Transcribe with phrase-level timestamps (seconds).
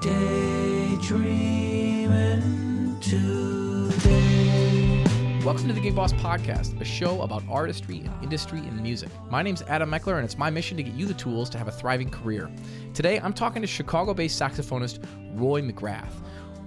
[0.00, 1.00] Daydreaming
[3.00, 5.04] today.
[5.44, 9.08] Welcome to the Gig Boss Podcast, a show about artistry and industry and music.
[9.28, 11.66] My name's Adam Meckler, and it's my mission to get you the tools to have
[11.66, 12.48] a thriving career.
[12.94, 16.12] Today, I'm talking to Chicago based saxophonist Roy McGrath.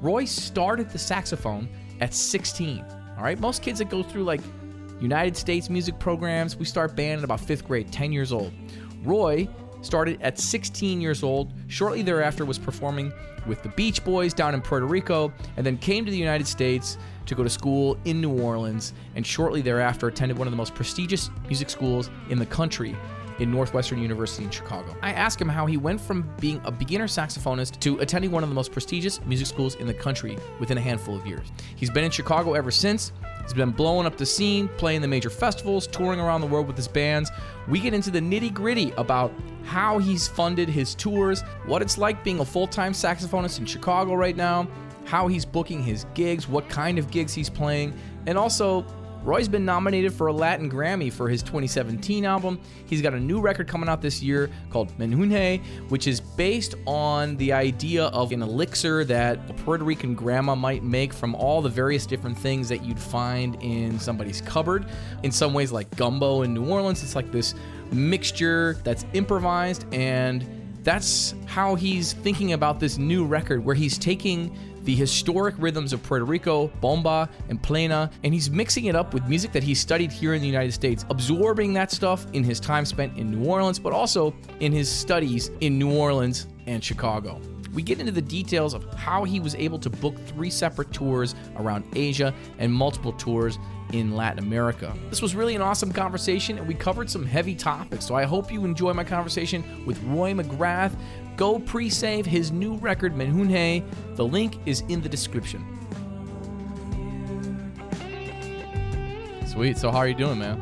[0.01, 1.69] Roy started the saxophone
[2.01, 2.83] at 16.
[3.15, 4.41] All right, most kids that go through like
[4.99, 8.51] United States music programs, we start band at about fifth grade, 10 years old.
[9.03, 9.47] Roy
[9.81, 11.53] started at 16 years old.
[11.67, 13.11] Shortly thereafter, was performing
[13.47, 16.97] with the Beach Boys down in Puerto Rico, and then came to the United States
[17.25, 20.75] to go to school in New Orleans, and shortly thereafter attended one of the most
[20.75, 22.95] prestigious music schools in the country
[23.39, 24.95] in Northwestern University in Chicago.
[25.01, 28.49] I asked him how he went from being a beginner saxophonist to attending one of
[28.49, 31.47] the most prestigious music schools in the country within a handful of years.
[31.75, 33.11] He's been in Chicago ever since.
[33.43, 36.77] He's been blowing up the scene, playing the major festivals, touring around the world with
[36.77, 37.31] his bands.
[37.67, 42.23] We get into the nitty gritty about how he's funded his tours, what it's like
[42.23, 44.67] being a full time saxophonist in Chicago right now,
[45.05, 47.93] how he's booking his gigs, what kind of gigs he's playing,
[48.27, 48.85] and also
[49.23, 52.59] Roy's been nominated for a Latin Grammy for his 2017 album.
[52.87, 57.37] He's got a new record coming out this year called Menjunje, which is based on
[57.37, 61.69] the idea of an elixir that a Puerto Rican grandma might make from all the
[61.69, 64.87] various different things that you'd find in somebody's cupboard.
[65.21, 67.53] In some ways, like gumbo in New Orleans, it's like this
[67.91, 70.47] mixture that's improvised and
[70.83, 76.01] that's how he's thinking about this new record where he's taking the historic rhythms of
[76.03, 80.11] Puerto Rico, bomba, and plena, and he's mixing it up with music that he studied
[80.11, 83.79] here in the United States, absorbing that stuff in his time spent in New Orleans,
[83.79, 87.39] but also in his studies in New Orleans and Chicago.
[87.73, 91.35] We get into the details of how he was able to book three separate tours
[91.55, 93.57] around Asia and multiple tours
[93.93, 94.93] in Latin America.
[95.09, 98.05] This was really an awesome conversation, and we covered some heavy topics.
[98.05, 100.97] So I hope you enjoy my conversation with Roy McGrath.
[101.37, 103.83] Go pre save his new record, Menjunje.
[104.15, 105.65] The link is in the description.
[109.45, 109.77] Sweet.
[109.77, 110.59] So, how are you doing, man?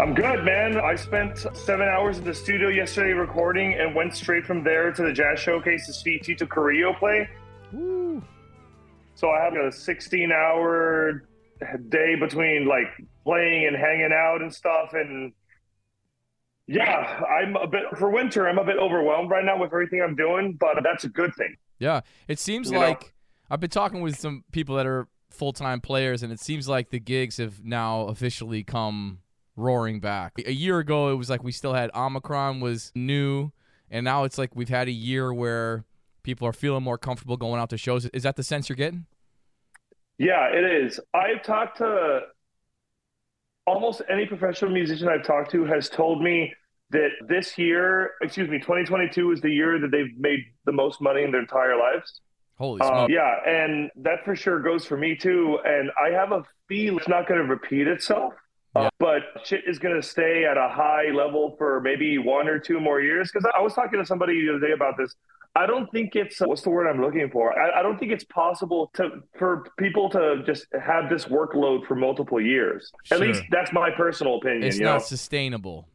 [0.00, 0.78] I'm good, man.
[0.78, 5.02] I spent seven hours in the studio yesterday recording and went straight from there to
[5.02, 7.28] the jazz showcase to see Tito Carrillo play.
[7.72, 8.22] Woo.
[9.14, 11.28] So I have a 16 hour
[11.90, 12.86] day between like
[13.24, 14.94] playing and hanging out and stuff.
[14.94, 15.32] And
[16.70, 20.14] yeah, I'm a bit for winter, I'm a bit overwhelmed right now with everything I'm
[20.14, 21.56] doing, but that's a good thing.
[21.80, 22.02] Yeah.
[22.28, 22.80] It seems You know?
[22.86, 23.12] like
[23.50, 26.90] I've been talking with some people that are full time players, and it seems like
[26.90, 29.18] the gigs have now officially come
[29.56, 30.34] roaring back.
[30.46, 33.50] A year ago, it was like we still had Omicron was new,
[33.90, 35.84] and now it's like we've had a year where
[36.22, 38.06] people are feeling more comfortable going out to shows.
[38.06, 39.06] Is that the sense you're getting?
[40.18, 41.00] Yeah, it is.
[41.14, 42.20] I've talked to
[43.66, 46.52] almost any professional musician I've talked to has told me
[46.90, 51.22] that this year, excuse me, 2022 is the year that they've made the most money
[51.22, 52.20] in their entire lives.
[52.58, 53.12] Holy Um, smokes!
[53.12, 55.58] yeah, and that for sure goes for me too.
[55.64, 58.34] And I have a feeling it's not going to repeat itself,
[58.76, 58.82] Yeah.
[58.82, 62.58] uh, but shit is going to stay at a high level for maybe one or
[62.58, 63.30] two more years.
[63.32, 65.14] Because I was talking to somebody the other day about this.
[65.56, 67.58] I don't think it's what's the word I'm looking for.
[67.58, 71.96] I, I don't think it's possible to for people to just have this workload for
[71.96, 72.92] multiple years.
[73.10, 74.62] At least that's my personal opinion.
[74.64, 75.88] it's not know, sustainable.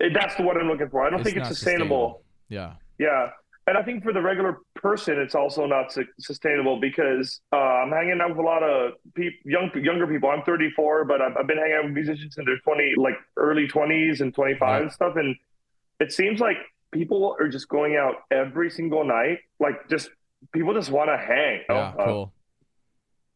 [0.00, 1.04] It- that's what I'm looking for.
[1.06, 2.22] I don't It's think it's not sustainable.
[2.48, 2.74] Yeah.
[2.98, 3.30] Yeah.
[3.66, 7.90] And I think for the regular person, it's also not su- sustainable because uh, I'm
[7.90, 10.28] hanging out with a lot of peop young, younger people.
[10.28, 13.66] I'm 34, but I've, I've been hanging out with musicians in their 20, like early
[13.66, 14.82] 20s and 25 Yeah.
[14.82, 15.16] and stuff.
[15.16, 15.34] And
[15.98, 16.58] it seems like
[16.92, 19.38] people are just going out every single night.
[19.60, 20.10] Like just
[20.52, 21.60] people just want to hang.
[21.70, 21.74] Yeah.
[21.98, 22.32] Uh, Cool.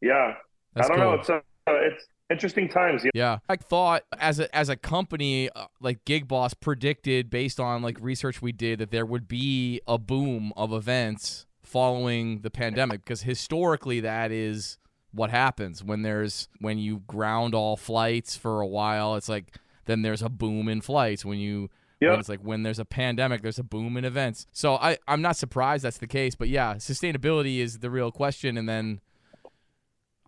[0.03, 0.35] yeah.
[0.75, 1.13] That's I don't cool.
[1.15, 1.21] know.
[1.21, 3.05] It's uh, it's interesting times.
[3.05, 3.11] Yeah.
[3.15, 7.83] Yeah, I thought as a as a company, uh, like Gig Boss predicted based on
[7.83, 13.05] like research we did that there would be a boom of events following the pandemic
[13.05, 14.79] because historically that is
[15.13, 19.15] what happens when there's when you ground all flights for a while.
[19.17, 19.57] It's like
[19.87, 21.61] then there's a boom in flights when you.
[21.61, 22.19] when Yep.
[22.21, 24.47] it's like when there's a pandemic, there's a boom in events.
[24.53, 28.57] So I, I'm not surprised that's the case, but yeah, sustainability is the real question.
[28.57, 29.01] And then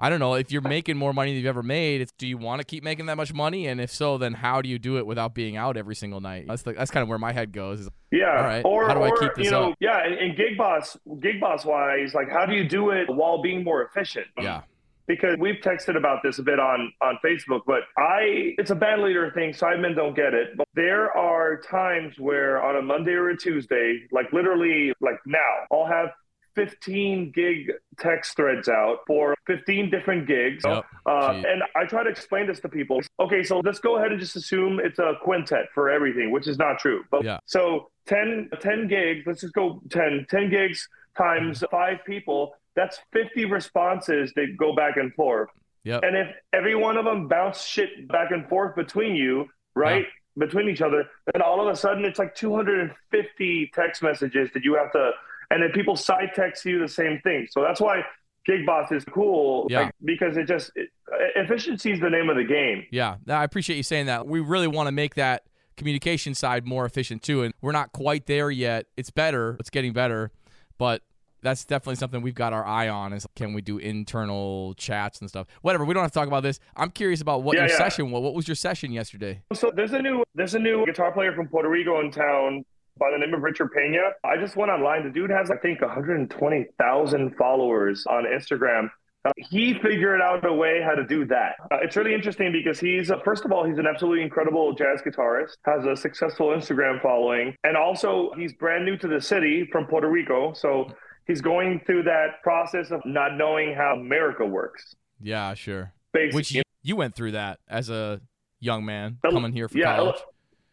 [0.01, 2.01] I don't know if you're making more money than you've ever made.
[2.01, 3.67] It's do you want to keep making that much money?
[3.67, 6.47] And if so, then how do you do it without being out every single night?
[6.49, 7.81] That's the, that's kind of where my head goes.
[7.81, 8.37] Is, Yeah.
[8.39, 8.63] All right.
[8.65, 9.75] Or, How do I or, keep this you know, up?
[9.79, 10.03] yeah.
[10.05, 13.63] And, and gig boss, gig boss wise, like, how do you do it while being
[13.63, 14.27] more efficient?
[14.41, 14.63] yeah,
[15.07, 19.03] because we've texted about this a bit on on Facebook, but I it's a band
[19.03, 20.57] leader thing, sidemen don't get it.
[20.57, 25.39] But there are times where on a Monday or a Tuesday, like literally like now,
[25.73, 26.11] I'll have
[26.55, 30.63] 15 gig text threads out for 15 different gigs.
[30.67, 30.85] Yep.
[31.07, 33.01] Uh, and I try to explain this to people.
[33.19, 36.59] Okay, so let's go ahead and just assume it's a quintet for everything, which is
[36.59, 37.05] not true.
[37.11, 37.39] But Yeah.
[37.47, 43.45] so 10, 10 gigs, let's just go 10, 10 gigs times five people, that's 50
[43.47, 45.51] responses that go back and forth.
[45.85, 46.03] Yep.
[46.05, 50.07] And if every one of them bounce shit back and forth between you, right?
[50.39, 54.75] Between each other, then all of a sudden it's like 250 text messages that you
[54.75, 55.11] have to,
[55.51, 57.47] and then people side text you the same thing.
[57.51, 58.03] So that's why
[58.47, 59.83] Gig Boss is cool, Yeah.
[59.83, 60.89] like, because it just it,
[61.37, 62.85] efficiency is the name of the game.
[62.91, 64.27] Yeah, I appreciate you saying that.
[64.27, 65.45] We really want to make that
[65.77, 68.87] communication side more efficient too, and we're not quite there yet.
[68.97, 69.57] It's better.
[69.61, 70.31] It's getting better,
[70.79, 71.03] but
[71.43, 73.15] that's definitely something we've got our eye on.
[73.15, 75.47] Is can we do internal chats and stuff?
[75.63, 75.85] Whatever.
[75.87, 76.61] We don't have to talk about this.
[76.77, 77.79] I'm curious about what Yeah, your yeah.
[77.79, 78.23] session was.
[78.23, 79.41] What was your session yesterday?
[79.55, 82.65] So there's a new there's a new guitar player from Puerto Rico in town
[83.01, 83.99] by the name of Richard Pena.
[84.23, 85.03] I just went online.
[85.05, 88.91] The dude has I think 120,000 followers on Instagram.
[89.25, 91.53] Uh, he figured out a way how to do that.
[91.71, 95.03] Uh, it's really interesting because he's uh, first of all he's an absolutely incredible jazz
[95.03, 99.87] guitarist, has a successful Instagram following, and also he's brand new to the city from
[99.87, 100.53] Puerto Rico.
[100.55, 100.87] So
[101.27, 104.95] he's going through that process of not knowing how America works.
[105.21, 105.93] Yeah, sure.
[106.13, 108.21] Basically, Which you, you went through that as a
[108.59, 110.17] young man coming here for yeah, college.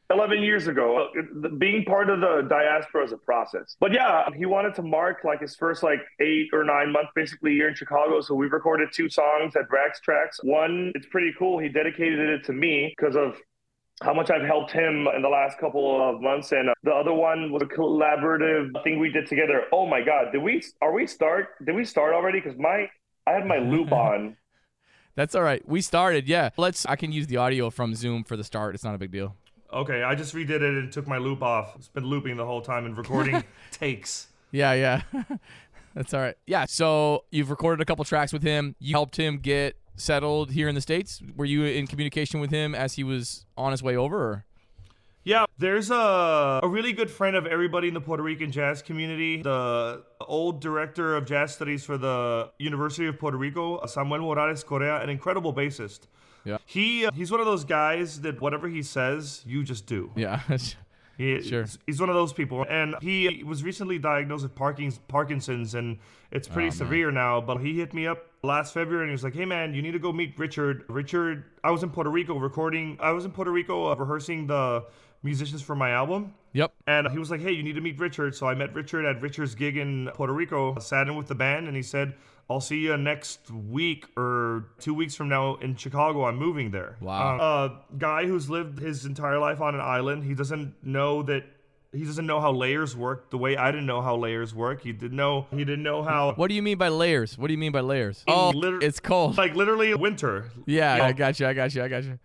[0.10, 1.10] 11 years ago.
[1.18, 3.76] Uh, Being part of the diaspora is a process.
[3.80, 7.54] But yeah, he wanted to mark like his first like eight or nine month basically
[7.54, 8.22] year in Chicago.
[8.22, 10.44] So we've recorded two songs at Rax Trax.
[10.44, 11.60] One, it's pretty cool.
[11.60, 13.36] He dedicated it to me because of
[14.02, 16.52] how much I've helped him in the last couple of months.
[16.52, 19.64] And uh, the other one was a collaborative thing we did together.
[19.74, 20.32] Oh my God.
[20.32, 21.50] Did we, are we start?
[21.66, 22.40] Did we start already?
[22.40, 22.88] Because my,
[23.26, 24.38] I had my loop on.
[25.16, 25.68] That's all right.
[25.68, 26.28] We started.
[26.28, 26.52] Yeah.
[26.58, 26.86] Let's.
[26.86, 28.76] I can use the audio from Zoom for the start.
[28.76, 29.36] It's not a big deal.
[29.72, 31.76] Okay, I just redid it and took my loop off.
[31.76, 34.28] It's been looping the whole time and recording takes.
[34.52, 35.02] Yeah, yeah.
[35.94, 36.36] That's all right.
[36.46, 36.66] Yeah.
[36.66, 38.76] So you've recorded a couple tracks with him.
[38.80, 41.22] You helped him get settled here in the states.
[41.36, 44.18] Were you in communication with him as he was on his way over?
[44.18, 44.46] Or?
[45.24, 49.42] Yeah, there's a, a really good friend of everybody in the Puerto Rican jazz community,
[49.42, 55.02] the old director of jazz studies for the University of Puerto Rico, Samuel Morales Correa,
[55.02, 56.08] an incredible bassist.
[56.48, 56.58] Yeah.
[56.66, 60.12] He uh, he's one of those guys that whatever he says, you just do.
[60.16, 60.42] Yeah.
[61.18, 61.66] He, Sure.
[61.88, 62.64] He's one of those people.
[62.70, 65.98] And he was recently diagnosed with Parkins, Parkinson's, and
[66.30, 67.42] it's pretty severe now.
[67.42, 69.94] But he hit me up last February and he was like, hey, man, you need
[69.94, 70.86] to go meet Richard.
[70.88, 74.86] Richard, I was in Puerto Rico recording, I was in Puerto Rico uh, rehearsing the
[75.24, 76.36] musicians for my album.
[76.54, 76.72] yep.
[76.86, 78.36] And he was like, hey, you need to meet Richard.
[78.36, 81.68] So I met Richard at Richard's gig in Puerto Rico, sat in with the band,
[81.68, 82.14] and he said,
[82.50, 86.26] I'll see you next week or two weeks from now in Chicago.
[86.26, 86.96] I'm moving there.
[87.02, 87.38] Wow.
[87.38, 90.24] Uh, a guy who's lived his entire life on an island.
[90.24, 91.44] He doesn't know that.
[91.94, 94.82] He doesn't know how layers work the way I didn't know how layers work.
[94.82, 95.48] He didn't know.
[95.52, 96.34] He didn't know how.
[96.34, 97.38] What do you mean by layers?
[97.38, 98.24] What do you mean by layers?
[98.28, 99.38] Oh, liter- it's cold.
[99.38, 100.52] Like literally winter.
[100.66, 101.06] Yeah, Yeah.
[101.06, 101.48] I got you.
[101.48, 101.84] I got you.
[101.84, 102.20] I got you.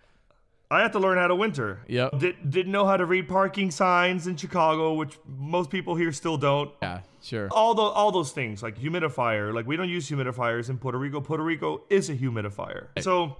[0.73, 1.81] I had to learn how to winter.
[1.87, 2.19] Yep.
[2.19, 6.37] Did, didn't know how to read parking signs in Chicago, which most people here still
[6.39, 6.71] don't.
[6.83, 7.49] Yeah, sure.
[7.51, 11.21] all the all those things like humidifier like we don't use humidifiers in puerto rico
[11.21, 13.37] puerto rico is a humidifier so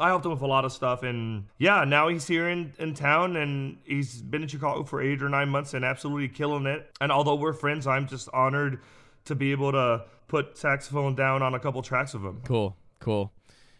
[0.00, 2.94] i helped him with a lot of stuff and yeah now he's here in, in
[2.94, 6.90] town and he's been in chicago for eight or nine months and absolutely killing it
[7.00, 8.80] and although we're friends i'm just honored
[9.24, 12.76] to be able to put saxophone down on a couple tracks with him Cool.
[12.98, 13.30] Cool.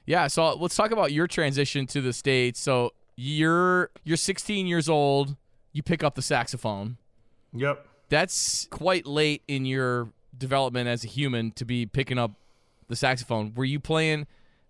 [0.06, 2.60] Yeah, so let's talk about your transition to the states.
[2.60, 5.36] So you're you're 16 years old.
[5.72, 6.96] You pick up the saxophone.
[7.52, 12.32] yep That's quite late in your development as a human to be picking up
[12.88, 13.52] the saxophone.
[13.54, 14.26] Were you playing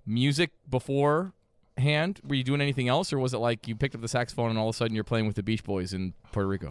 [0.07, 2.21] music beforehand?
[2.25, 4.59] Were you doing anything else, or was it like you picked up the saxophone and
[4.59, 6.69] all of a sudden you're playing with the Beach Boys in Puerto Rico?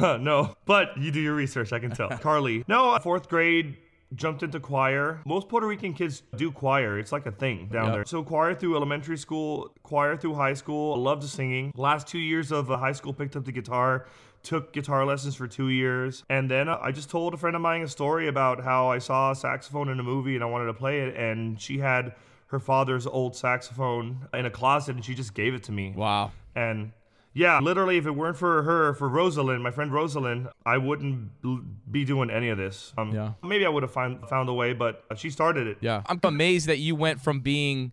[0.18, 2.08] no, but you do your research, I can tell.
[2.20, 2.64] Carly.
[2.68, 3.78] No, fourth grade,
[4.14, 5.20] jumped into choir.
[5.24, 6.98] Most Puerto Rican kids do choir.
[6.98, 7.94] It's like a thing down Yep.
[7.94, 8.04] there.
[8.06, 10.96] So choir through elementary school, choir through high school.
[11.00, 11.72] Loved singing.
[11.76, 14.06] Last two years of high school, picked up the guitar.
[14.42, 16.24] Took guitar lessons for two years.
[16.30, 19.32] And then I just told a friend of mine a story about how I saw
[19.32, 21.14] a saxophone in a movie and I wanted to play it.
[21.14, 22.14] And she had
[22.46, 25.92] her father's old saxophone in a closet and she just gave it to me.
[25.94, 26.32] Wow.
[26.56, 26.92] And
[27.32, 31.58] yeah, literally, if it weren't for her, for Rosalind, my friend Rosalind, I wouldn't bl-
[31.90, 32.92] be doing any of this.
[32.98, 33.32] Um, Yeah.
[33.42, 35.78] Maybe I would have find, found a way, but she started it.
[35.80, 36.02] Yeah.
[36.06, 37.92] I'm amazed that you went from being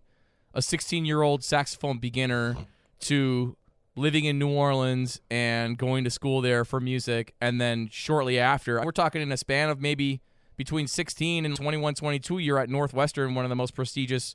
[0.54, 2.56] a 16 year old saxophone beginner
[3.00, 3.56] to
[3.94, 7.34] living in New Orleans and going to school there for music.
[7.40, 10.20] And then shortly after, we're talking in a span of maybe
[10.56, 14.34] between 16 and 21, 22, you're at Northwestern, one of the most prestigious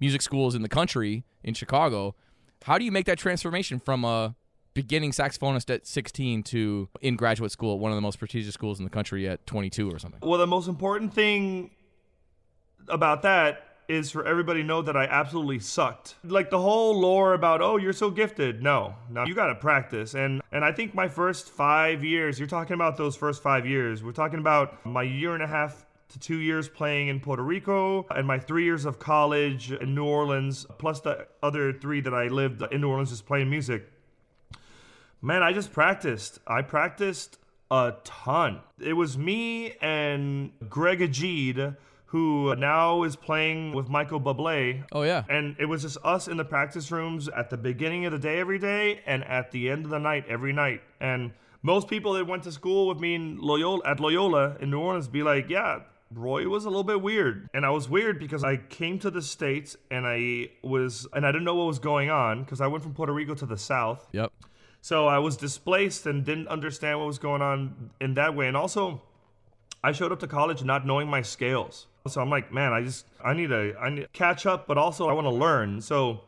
[0.00, 2.14] music schools in the country in Chicago.
[2.62, 4.34] How do you make that transformation from a
[4.74, 8.78] beginning saxophonist at 16 to in graduate school at one of the most prestigious schools
[8.78, 10.20] in the country at 22 or something?
[10.22, 11.70] Well, the most important thing
[12.88, 16.16] about that is for everybody to know that I absolutely sucked.
[16.24, 18.62] Like the whole lore about oh you're so gifted.
[18.62, 20.14] No, no, you got to practice.
[20.14, 22.38] And and I think my first five years.
[22.38, 24.02] You're talking about those first five years.
[24.02, 28.06] We're talking about my year and a half to two years playing in Puerto Rico
[28.10, 32.28] and my three years of college in New Orleans, plus the other three that I
[32.28, 33.90] lived in New Orleans just playing music.
[35.20, 36.38] Man, I just practiced.
[36.46, 37.38] I practiced
[37.70, 38.60] a ton.
[38.80, 44.84] It was me and Greg Ajid, who now is playing with Michael Bublé.
[44.92, 45.24] Oh, yeah.
[45.28, 48.38] And it was just us in the practice rooms at the beginning of the day
[48.38, 50.82] every day and at the end of the night every night.
[51.00, 51.32] And
[51.62, 55.08] most people that went to school with me in Loyola at Loyola in New Orleans
[55.08, 55.80] be like, yeah,
[56.12, 57.48] Roy was a little bit weird.
[57.52, 61.32] And I was weird because I came to the States and I was and I
[61.32, 64.06] didn't know what was going on because I went from Puerto Rico to the South.
[64.12, 64.32] Yep.
[64.80, 68.46] So I was displaced and didn't understand what was going on in that way.
[68.46, 69.02] And also,
[69.82, 71.86] I showed up to college not knowing my scales.
[72.06, 74.78] So I'm like, man, I just I need to I need to catch up, but
[74.78, 75.80] also I want to learn.
[75.80, 76.20] So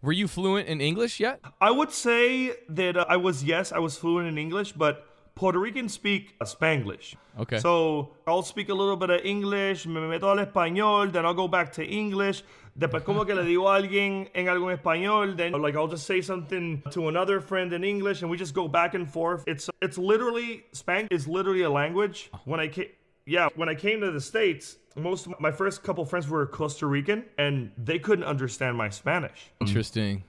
[0.00, 1.40] Were you fluent in English yet?
[1.60, 5.58] I would say that uh, I was yes, I was fluent in English, but Puerto
[5.58, 7.14] Ricans speak Spanglish.
[7.38, 7.58] Okay.
[7.58, 11.48] So I'll speak a little bit of English, me meto al español, then I'll go
[11.48, 12.42] back to English.
[12.78, 16.06] Después como que le digo a alguien en algo en español, then like I'll just
[16.06, 19.44] say something to another friend in English, and we just go back and forth.
[19.46, 22.30] It's it's literally Spanglish is literally a language.
[22.44, 22.88] When I came,
[23.26, 26.86] yeah, when I came to the states, most of my first couple friends were Costa
[26.86, 30.24] Rican, and they couldn't understand my Spanish Interesting.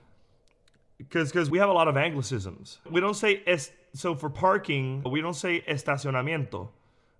[0.97, 2.77] because because we have a lot of anglicisms.
[2.89, 5.03] We don't say es, so for parking.
[5.09, 6.69] We don't say estacionamiento.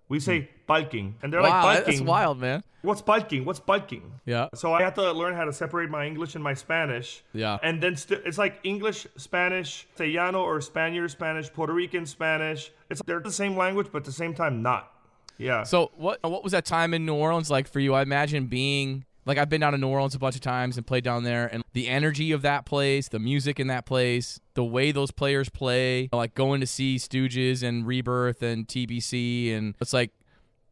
[0.08, 1.46] We say parking, and they're Hmm.
[1.48, 2.62] Wow, like that's wild, man.
[2.82, 3.44] What's parking?
[3.44, 4.12] What's parking?
[4.26, 4.48] Yeah.
[4.54, 7.22] So I had to learn how to separate my English and my Spanish.
[7.32, 7.58] Yeah.
[7.62, 12.72] And then st- it's like English, Spanish, Castellano, or Spaniard, Spanish, Puerto Rican, Spanish.
[12.90, 14.92] It's they're the same language, but at the same time not.
[15.38, 15.62] Yeah.
[15.62, 17.94] So what what was that time in New Orleans like for you?
[17.94, 20.86] I imagine being like I've been down to New Orleans a bunch of times and
[20.86, 24.64] played down there and the energy of that place, the music in that place, the
[24.64, 29.92] way those players play, like going to see Stooges and Rebirth and TBC and it's
[29.92, 30.10] like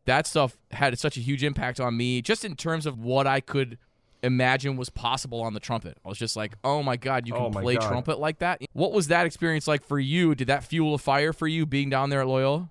[0.07, 3.41] that stuff had such a huge impact on me just in terms of what I
[3.41, 3.79] could
[4.23, 5.97] imagine was possible on the trumpet.
[6.05, 7.89] I was just like, "Oh my god, you can Oh play God.
[7.89, 10.35] trumpet like that?" What was that experience like for you?
[10.35, 12.71] Did that fuel a fire for you being down there at Loyola?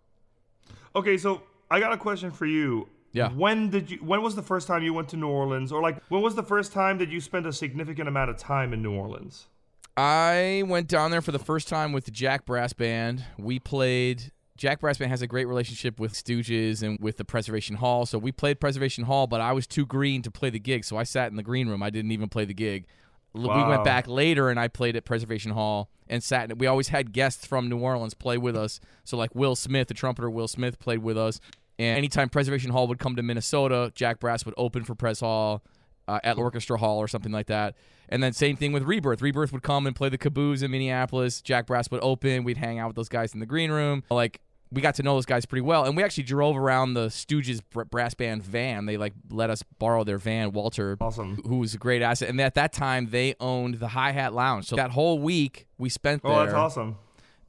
[0.96, 2.88] Okay, so I got a question for you.
[3.12, 3.30] Yeah.
[3.32, 3.98] When did you?
[3.98, 6.44] When was the first time you went to New Orleans, or like when was the
[6.44, 9.48] first time that you spent a significant amount of time in New Orleans?
[9.98, 13.24] I went down there for the first time with the Jack Brass Band.
[13.38, 14.32] We played.
[14.58, 18.06] Jack Brass Band has a great relationship with Stooges and with the Preservation Hall.
[18.06, 20.84] So we played Preservation Hall, but I was too green to play the gig.
[20.84, 21.82] So I sat in the green room.
[21.82, 22.86] I didn't even play the gig.
[23.34, 26.52] L- We went back later and I played at Preservation Hall and sat.
[26.52, 28.82] In, we always had guests from New Orleans play with us.
[29.06, 31.40] So like Will Smith, the trumpeter Will Smith, played with us.
[31.80, 35.64] And anytime Preservation Hall would come to Minnesota, Jack Brass would open for Pres Hall
[36.08, 37.76] uh, at Orchestra Hall or something like that.
[38.10, 39.22] And then same thing with Rebirth.
[39.22, 41.42] Rebirth would come and play the Caboose in Minneapolis.
[41.42, 42.44] Jack Brass would open.
[42.44, 44.04] We'd hang out with those guys in the green room.
[44.10, 47.08] Like we got to know those guys pretty well, and we actually drove around the
[47.08, 48.86] Stooges br- brass band van.
[48.86, 50.52] They like let us borrow their van.
[50.52, 51.42] Walter, Awesome.
[51.48, 54.66] who was a great asset, and at that time they owned the Hi Hat Lounge.
[54.66, 56.32] So that whole week we spent there.
[56.32, 56.98] Oh, that's awesome.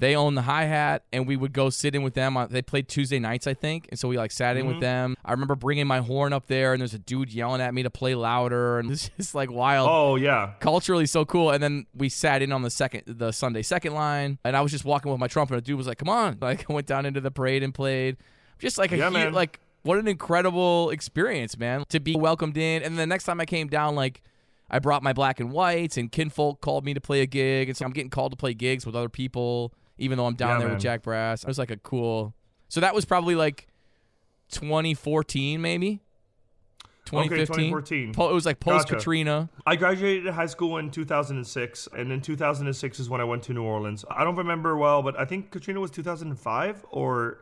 [0.01, 2.37] They owned the hi hat, and we would go sit in with them.
[2.37, 4.73] On, they played Tuesday nights, I think, and so we like sat in Mm-hmm.
[4.73, 5.17] with them.
[5.25, 7.91] I remember bringing my horn up there, and there's a dude yelling at me to
[7.91, 9.89] play louder, and it's just like wild.
[9.91, 10.55] Oh yeah.
[10.59, 14.39] Culturally so cool, and then we sat in on the second, the Sunday second line,
[14.43, 15.55] and I was just walking with my trumpet.
[15.55, 17.73] And a dude was like, "Come on!" Like I went down into the parade and
[17.75, 18.17] played.
[18.59, 19.33] Just like a Yeah, hu- man.
[19.35, 22.83] like what an incredible experience, man, to be welcomed in.
[22.83, 24.23] And the next time I came down, like
[24.71, 27.77] I brought my black and whites, and Kinfolk called me to play a gig, and
[27.77, 30.59] so I'm getting called to play gigs with other people, even though I'm down Yeah,
[30.59, 30.75] there man.
[30.77, 31.43] with Jack Brass.
[31.43, 32.35] It was like a cool.
[32.69, 33.69] So that was probably like
[34.51, 36.01] 2014, maybe.
[37.07, 37.71] 2015.
[37.71, 38.31] 2014.
[38.31, 38.97] It was like post Gotcha.
[38.97, 39.49] Katrina.
[39.67, 43.65] I graduated high school in 2006, and in 2006 is when I went to New
[43.65, 44.05] Orleans.
[44.11, 47.39] I don't remember well, but I think Katrina was 2005 or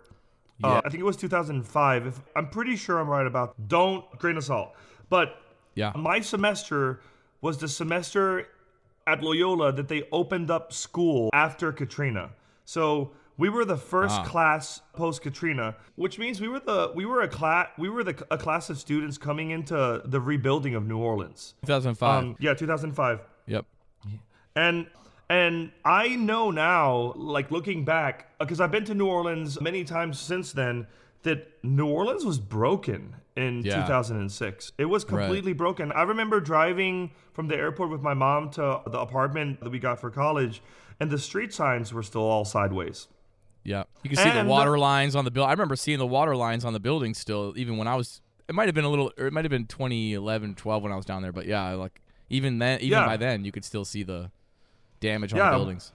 [0.64, 2.06] uh, I think it was 2005.
[2.06, 3.68] If I'm pretty sure I'm right about.
[3.68, 4.74] Don't grain of salt,
[5.10, 5.36] but
[5.74, 5.92] Yeah.
[5.94, 7.00] my semester
[7.42, 8.48] was the semester
[9.06, 12.30] at Loyola that they opened up school after Katrina.
[12.68, 14.24] So we were the first Ah.
[14.24, 18.14] class post Katrina, which means we were the we were a class we were the
[18.30, 21.54] a class of students coming into the rebuilding of New Orleans.
[21.64, 22.22] 2005.
[22.24, 23.20] Um, yeah, 2005.
[23.46, 23.64] yep.
[24.54, 24.86] And
[25.30, 30.18] and I know now, like looking back, because I've been to New Orleans many times
[30.20, 30.86] since then,
[31.22, 33.76] that New Orleans was broken in Yeah.
[33.86, 34.72] 2006.
[34.78, 35.92] It was completely broken.
[35.92, 40.00] I remember driving from the airport with my mom to the apartment that we got
[40.00, 40.60] for college,
[41.00, 43.08] and the street signs were still all sideways.
[43.64, 43.84] Yeah.
[44.02, 45.48] You can see the And- water lines on the building.
[45.48, 48.54] I remember seeing the water lines on the building still, even when I was it
[48.54, 51.04] might have been a little, or it might have been 2011, 12 when I was
[51.04, 51.32] down there.
[51.32, 53.04] But yeah, like even then, even Yeah.
[53.06, 54.30] by then, you could still see the
[55.00, 55.50] damage on Yeah.
[55.50, 55.92] the buildings.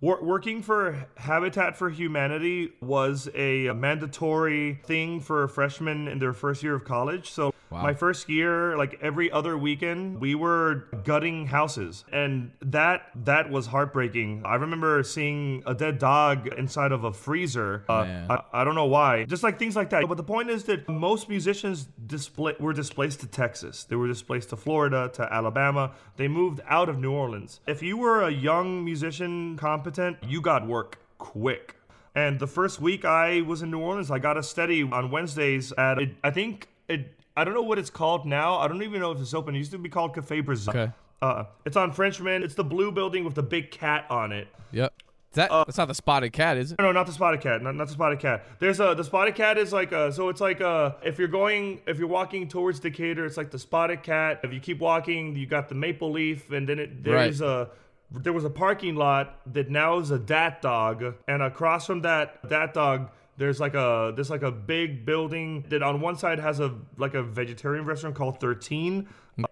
[0.00, 6.62] Wor- working for Habitat for Humanity was a mandatory thing for freshmen in their first
[6.62, 7.30] year of college.
[7.30, 7.82] So Wow.
[7.82, 13.66] my first year, like every other weekend, we were gutting houses, and that that was
[13.66, 14.42] heartbreaking.
[14.44, 17.84] I remember seeing a dead dog inside of a freezer.
[17.88, 20.06] Uh, I, I don't know why, just like things like that.
[20.06, 23.82] But the point is that most musicians display, were displaced to Texas.
[23.82, 25.90] They were displaced to Florida, to Alabama.
[26.16, 27.58] They moved out of New Orleans.
[27.66, 31.76] If you were a young musician, competent, you got work quick.
[32.14, 35.72] And the first week I was in New Orleans, I got a steady on Wednesdays
[35.72, 37.12] at it, I think it.
[37.38, 38.56] I don't know what it's called now.
[38.56, 39.54] I don't even know if it's open.
[39.54, 40.70] It used to be called Cafe Brazil.
[40.74, 40.90] Okay.
[41.20, 42.42] Uh, it's on Frenchmen.
[42.42, 44.48] It's the blue building with the big cat on it.
[44.72, 44.94] Yep.
[45.34, 46.78] That that's not the spotted cat, is it?
[46.78, 47.60] No, no, not the spotted cat.
[47.60, 48.46] Not, not the spotted cat.
[48.58, 51.82] There's a the spotted cat is like a so it's like a if you're going
[51.86, 54.40] if you're walking towards Decatur, it's like the spotted cat.
[54.42, 57.68] If you keep walking, you got the maple leaf, and then it there's a
[58.10, 62.48] there was a parking lot that now is a dat dog, and across from that
[62.48, 63.10] dat dog.
[63.38, 67.12] There's like a there's like a big building that on one side has a like
[67.12, 69.06] a vegetarian restaurant called 13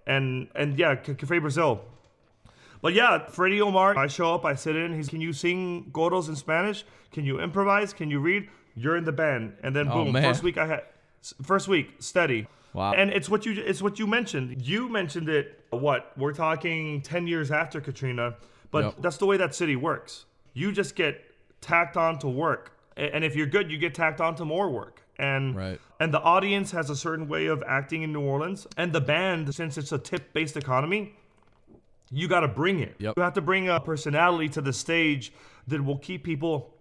[0.07, 1.83] and and yeah Cafe Brazil
[2.81, 4.95] but yeah, Freddie Omar, I show up, I sit in.
[4.95, 6.85] He's, can you sing godos in Spanish?
[7.13, 7.95] Can you improvise?
[7.95, 8.49] Can you read?
[8.75, 10.23] You're in the band, and then Oh, boom, man.
[10.23, 10.83] first week I had,
[11.43, 12.47] first week steady.
[12.75, 12.93] Wow.
[12.93, 14.61] And it's what you it's what you mentioned.
[14.61, 15.61] You mentioned it.
[15.71, 18.35] What we're talking ten years after Katrina,
[18.71, 18.95] but Yep.
[19.01, 20.27] that's the way that city works.
[20.53, 21.25] You just get
[21.61, 25.01] tacked on to work, and if you're good, you get tacked on to more work.
[25.19, 25.81] And Right.
[26.01, 29.55] and the audience has a certain way of acting in New Orleans, and the band,
[29.55, 31.15] since it's a tip-based economy,
[32.11, 32.97] you got to bring it.
[32.99, 33.15] Yep.
[33.17, 35.33] You have to bring a personality to the stage
[35.69, 36.75] that will keep people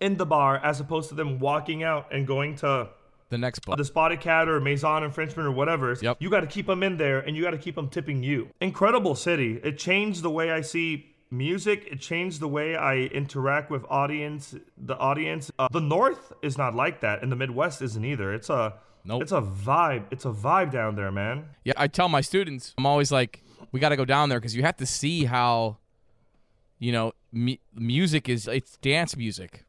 [0.00, 2.88] in the bar as opposed to them walking out and going to
[3.30, 3.76] The next bar.
[3.76, 5.96] the Spotted Cat or Maison and Frenchmen or whatever.
[6.00, 6.18] Yep.
[6.20, 8.50] You got to keep them in there and you got to keep them tipping you.
[8.60, 9.60] Incredible city.
[9.64, 11.88] It changed the way I see music.
[11.90, 14.54] It changed the way I interact with audience.
[14.76, 15.50] The audience.
[15.58, 18.32] Uh, the North is not like that, and the Midwest isn't either.
[18.32, 19.22] It's a Nope.
[19.22, 20.04] It's a vibe.
[20.10, 21.44] It's a vibe down there, man.
[21.62, 24.56] Yeah, I tell my students, I'm always like, we got to go down there because
[24.56, 25.76] you have to see how,
[26.78, 28.48] you know, mu- music is.
[28.48, 29.63] It's dance music.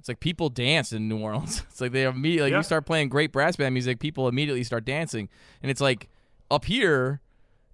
[0.00, 1.62] It's like people dance in New Orleans.
[1.70, 2.56] It's like they immediately Yeah.
[2.56, 5.28] you start playing great brass band music, people immediately start dancing,
[5.62, 6.08] and it's like
[6.50, 7.20] up here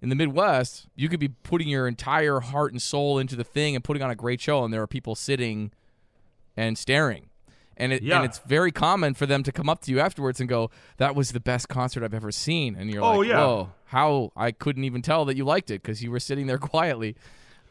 [0.01, 3.73] in the Midwest, you could be putting your entire heart and soul into the thing
[3.75, 5.71] and putting on a great show, and there are people sitting
[6.55, 7.29] and staring.
[7.77, 8.17] And it, Yeah.
[8.17, 11.15] and it's very common for them to come up to you afterwards and go, "That
[11.15, 13.37] was the best concert I've ever seen." And you're like, Oh, like, yeah.
[13.37, 16.57] "Whoa, how I couldn't even tell that you liked it because you were sitting there
[16.73, 17.15] quietly."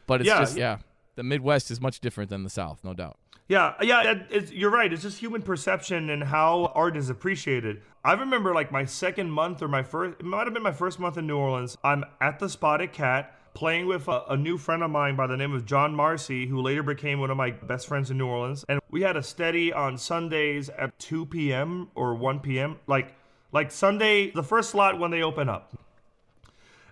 [0.07, 0.39] But it's Yeah.
[0.39, 0.77] just yeah,
[1.15, 3.17] the Midwest is much different than the South, no doubt.
[3.47, 4.91] Yeah, uh, yeah, it- you're right.
[4.91, 7.81] It's just human perception and how art is appreciated.
[8.03, 10.99] I remember like my second month or my first, it might have been my first
[10.99, 11.77] month in New Orleans.
[11.83, 15.35] I'm at the Spotted Cat playing with a, a new friend of mine by the
[15.37, 18.63] name of John Marcy, who later became one of my best friends in New Orleans.
[18.69, 21.89] And we had a steady on Sundays at 2 p.m.
[21.95, 22.77] or 1 p.m.
[22.85, 23.15] Like,
[23.51, 25.73] like Sunday, the first slot when they open up.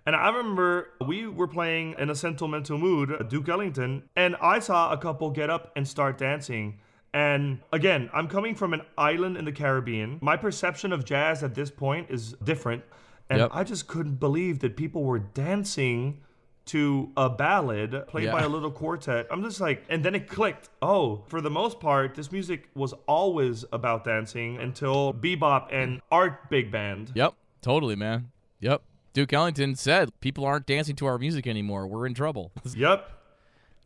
[0.06, 4.60] And I remember we were playing in a sentimental mood, at Duke Ellington, and I
[4.60, 6.80] saw a couple get up and start dancing.
[7.14, 10.20] And again, I'm coming from an island in the Caribbean.
[10.22, 12.84] My perception of jazz at this point is different.
[13.30, 13.50] And Yep.
[13.54, 16.22] I just couldn't believe that people were dancing
[16.66, 19.28] to a ballad played by a little quartet.
[19.32, 20.70] I'm just like, and then it clicked.
[20.82, 26.50] Oh, for the most part, this music was always about dancing until bebop and art
[26.50, 27.12] big band.
[27.16, 28.32] Yep, totally, man.
[28.60, 28.82] Yep.
[29.16, 31.88] Duke Ellington said, "People aren't dancing to our music anymore.
[31.88, 33.12] We're in trouble." Yep.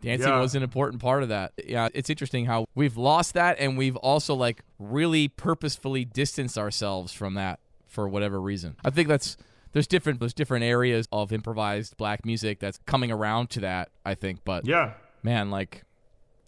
[0.02, 0.40] Dancing Yeah.
[0.40, 1.52] was an important part of that.
[1.66, 7.12] Yeah, it's interesting how we've lost that and we've also like really purposefully distanced ourselves
[7.14, 8.76] from that for whatever reason.
[8.86, 9.36] I think that's
[9.74, 14.16] there's different there's different areas of improvised black music that's coming around to that, I
[14.16, 14.94] think, but Yeah.
[15.22, 15.84] man, like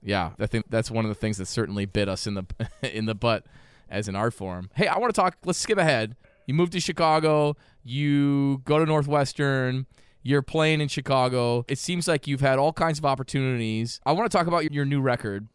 [0.01, 2.45] yeah, I think that's one of the things that certainly bit us in the
[2.81, 3.45] in the butt
[3.89, 4.69] as an art form.
[4.75, 5.35] Hey, I want to talk.
[5.45, 6.15] Let's skip ahead.
[6.47, 7.55] You moved to Chicago.
[7.83, 9.85] You go to Northwestern.
[10.23, 11.65] You're playing in Chicago.
[11.67, 13.99] It seems like you've had all kinds of opportunities.
[14.05, 15.47] I want to talk about your new record.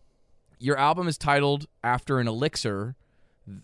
[0.58, 2.96] Your album is titled after an elixir,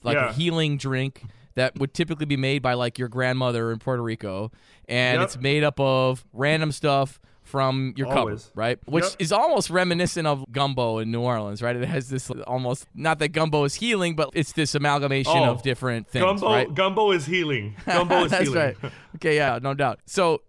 [0.04, 4.02] like a healing drink that would typically be made by like your grandmother in Puerto
[4.02, 4.52] Rico,
[4.88, 5.24] and Yep.
[5.26, 7.18] it's made up of random stuff
[7.52, 8.44] from your Always.
[8.46, 8.78] cupboard, right?
[8.86, 9.12] Which Yep.
[9.18, 11.76] is almost reminiscent of gumbo in New Orleans, right?
[11.76, 15.62] It has this almost not that gumbo is healing, but it's this amalgamation Oh, of
[15.62, 16.74] different things, Gumbo, right?
[16.74, 17.76] gumbo is healing.
[17.86, 18.58] Gumbo is That's healing.
[18.82, 18.92] right.
[19.16, 20.00] Okay, yeah, no doubt.
[20.06, 20.40] So,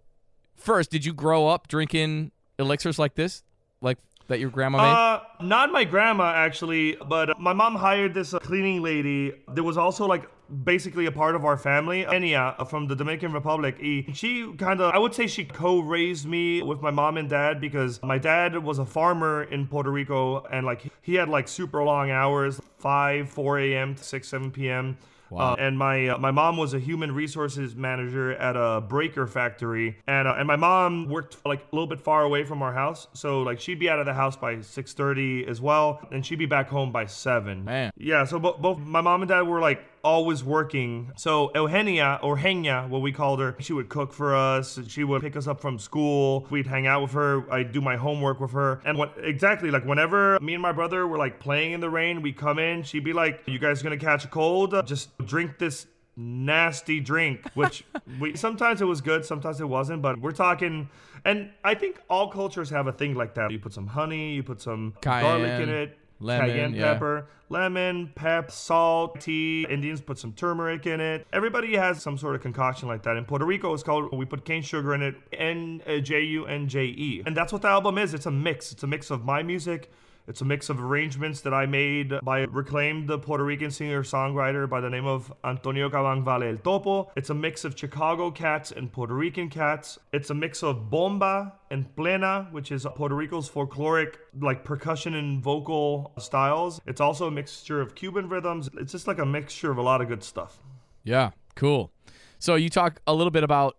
[0.56, 3.42] first, did you grow up drinking elixirs like this?
[3.82, 4.90] Like that your grandma made?
[4.90, 9.32] Uh, not my grandma actually, but my mom hired this uh, cleaning lady.
[9.48, 10.28] There was also like
[10.64, 13.76] basically a part of our family, Enya from the Dominican Republic.
[14.12, 18.02] She kind of, I would say, she co-raised me with my mom and dad because
[18.02, 22.10] my dad was a farmer in Puerto Rico, and like he had like super long
[22.10, 23.94] hours, five, four a.m.
[23.94, 24.98] to six, seven p.m.
[25.30, 25.52] Wow.
[25.52, 29.98] Uh, and my uh, my mom was a human resources manager at a breaker factory,
[30.06, 33.08] and uh, and my mom worked like a little bit far away from our house,
[33.14, 36.38] so like she'd be out of the house by six thirty as well, and she'd
[36.38, 37.64] be back home by seven.
[37.64, 37.90] Man.
[37.96, 41.10] Yeah, so bo- both my mom and dad were like always working.
[41.16, 44.78] So Eugenia or Henya, what we called her, she would cook for us.
[44.88, 46.46] She would pick us up from school.
[46.50, 47.50] We'd hang out with her.
[47.52, 48.80] I'd do my homework with her.
[48.84, 52.22] And what exactly like whenever me and my brother were like playing in the rain,
[52.22, 52.82] we come in.
[52.82, 54.74] She'd be like, "You guys gonna catch a cold?
[54.86, 55.86] Just drink this."
[56.16, 57.84] nasty drink which
[58.20, 60.88] we sometimes it was good sometimes it wasn't but we're talking
[61.24, 64.42] and i think all cultures have a thing like that you put some honey you
[64.42, 66.92] put some garlic in it lemon, cayenne yeah.
[66.92, 69.66] pepper lemon, pep, salt, tea.
[69.68, 71.26] Indians put some turmeric in it.
[71.32, 73.16] Everybody has some sort of concoction like that.
[73.16, 76.46] In Puerto Rico, it's called, we put cane sugar in it, N uh, J U
[76.46, 77.22] N J E.
[77.24, 78.14] And that's what the album is.
[78.14, 78.72] It's a mix.
[78.72, 79.90] It's a mix of my music.
[80.26, 84.80] It's a mix of arrangements that I made by reclaimed Puerto Rican singer songwriter by
[84.80, 87.10] the name of Antonio Caban Vale El Topo.
[87.14, 89.98] It's a mix of Chicago cats and Puerto Rican cats.
[90.14, 95.42] It's a mix of bomba and plena, which is Puerto Rico's folkloric like percussion and
[95.42, 96.80] vocal styles.
[96.86, 98.70] It's also a mixture of Cuban rhythms.
[98.78, 100.58] It's just like a mixture of a lot of good stuff.
[101.02, 101.90] Yeah, cool.
[102.38, 103.76] So you talk a little bit about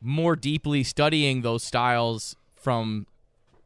[0.00, 3.06] more deeply studying those styles from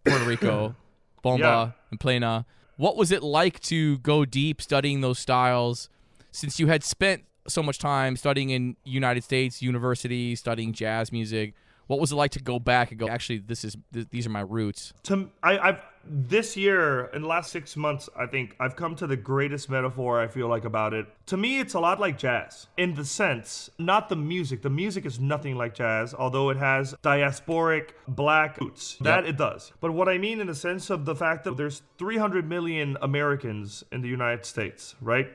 [0.05, 0.75] Puerto Rico,
[1.23, 1.77] bomba.
[1.91, 2.31] And plena.
[2.31, 2.43] Uh,
[2.77, 5.89] what was it like to go deep studying those styles
[6.33, 11.55] since you had spent so much time studying in United States university, studying jazz music?
[11.91, 14.31] What was it like to go back and go, actually, this is th- these are
[14.31, 14.93] my roots?
[15.03, 19.09] to I, I've this year in the last six months, I think I've come to
[19.09, 21.07] the greatest metaphor I feel like about it.
[21.27, 24.63] To me, it's a lot like jazz in the sense, not the music.
[24.63, 28.97] The music is nothing like jazz, although it has diasporic black roots.
[29.01, 29.73] That it does.
[29.81, 33.83] But what I mean in the sense of the fact that there's 300 million Americans
[33.91, 35.29] in the United States, right?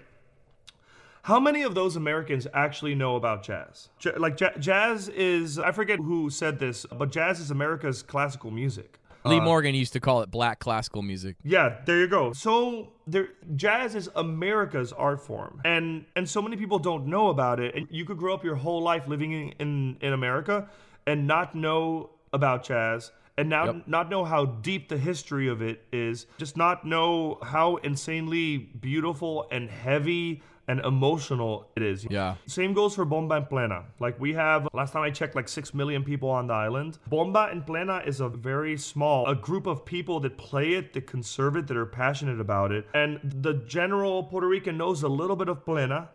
[1.25, 3.89] How many of those Americans actually know about jazz?
[3.97, 8.51] J- like ja- jazz is I forget who said this, but jazz is America's classical
[8.51, 8.99] music.
[9.23, 11.35] Lee uh, Morgan used to call it black classical music.
[11.43, 12.31] Yeah, there you go.
[12.33, 15.61] So there jazz is America's art form.
[15.65, 17.73] And and so many people don't know about it.
[17.73, 20.69] And you could grow up your whole life living in in, in America
[21.07, 23.87] and not know about jazz and now Yep.
[23.87, 26.27] not know how deep the history of it is.
[26.37, 32.05] Just not know how insanely beautiful and heavy and emotional it is.
[32.09, 32.35] Yeah.
[32.47, 33.85] Same goes for Bomba and Plena.
[33.99, 36.97] Like we have, last time I checked, like 6 million people on the island.
[37.07, 41.07] Bomba and Plena is a very small, a group of people that play it, that
[41.07, 42.87] conserve it, that are passionate about it.
[42.93, 46.09] And the general Puerto Rican knows a little bit of Plena.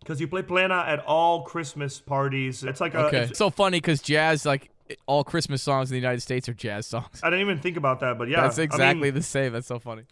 [0.00, 2.62] Because you play Plena at all Christmas parties.
[2.62, 3.06] It's like a.
[3.06, 3.16] Okay.
[3.22, 4.70] it's- so funny because jazz, like
[5.06, 7.20] all Christmas songs in the United States are jazz songs.
[7.22, 8.42] I didn't even think about that, but yeah.
[8.42, 9.52] That's I mean, exactly the same.
[9.52, 10.04] That's so funny.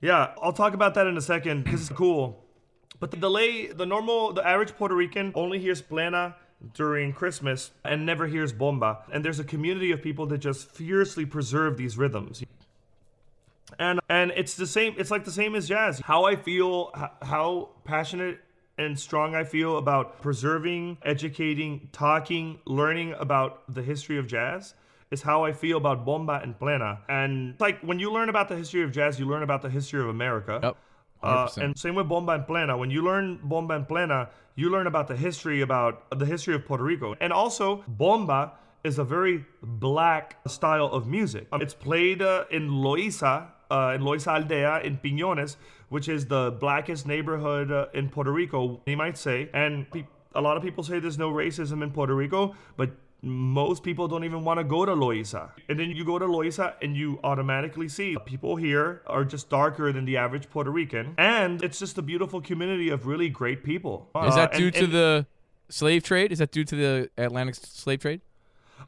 [0.00, 2.44] Yeah, I'll talk about that in a second because it's cool.
[3.02, 6.36] But the delay, the normal, the average Puerto Rican only hears plena
[6.72, 9.00] during Christmas and never hears bomba.
[9.12, 12.44] And there's a community of people that just fiercely preserve these rhythms.
[13.76, 14.94] And and it's the same.
[14.98, 15.98] It's like the same as jazz.
[15.98, 18.38] How I feel, how passionate
[18.78, 24.74] and strong I feel about preserving, educating, talking, learning about the history of jazz
[25.10, 27.00] is how I feel about bomba and plena.
[27.08, 30.00] And like when you learn about the history of jazz, you learn about the history
[30.00, 30.60] of America.
[30.62, 30.76] Yep.
[31.22, 32.76] Uh, and same with bomba and plena.
[32.76, 36.64] When you learn bomba and plena, you learn about the history about the history of
[36.64, 37.14] Puerto Rico.
[37.20, 38.52] And also, bomba
[38.84, 41.46] is a very black style of music.
[41.52, 45.56] Um, it's played uh, in Loiza, uh, in Loiza Aldea in Piñones,
[45.88, 49.48] which is the blackest neighborhood uh, in Puerto Rico, you might say.
[49.54, 52.90] And pe- a lot of people say there's no racism in Puerto Rico, but
[53.22, 55.50] most people don't even want to go to Loiza.
[55.68, 59.92] And then you go to Loiza and you automatically see people here are just darker
[59.92, 61.14] than the average Puerto Rican.
[61.18, 64.08] And it's just a beautiful community of really great people.
[64.16, 65.26] Is Uh, that due and- to and the
[65.68, 66.32] slave trade?
[66.32, 68.22] Is that due to the Atlantic slave trade?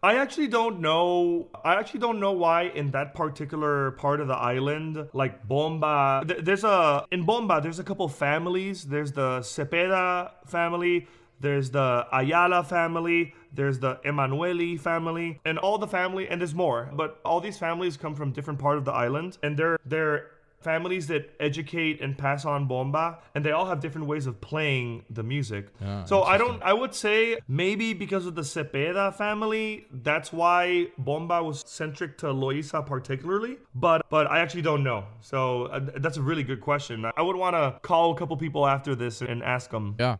[0.02, 1.46] I actually don't know.
[1.64, 6.40] I actually don't know why in that particular part of the island, like Bomba, th-
[6.44, 7.60] there's a in Bomba.
[7.62, 8.84] There's a couple families.
[8.86, 11.06] There's the Cepeda family.
[11.40, 13.34] There's the Ayala family.
[13.52, 16.28] There's the Emanueli family, and all the family.
[16.28, 19.56] And there's more, but all these families come from different part of the island, and
[19.56, 20.30] they're they're
[20.64, 25.04] families that educate and pass on bomba, and they all have different ways of playing
[25.10, 25.68] the music.
[25.84, 26.60] Ah, so I don't.
[26.62, 32.26] I would say maybe because of the Cepeda family, that's why bomba was centric to
[32.26, 33.58] Loiza particularly.
[33.74, 35.04] But but I actually don't know.
[35.20, 37.04] So uh, that's a really good question.
[37.16, 39.96] I would want to call a couple people after this and ask them.
[40.00, 40.16] Yeah.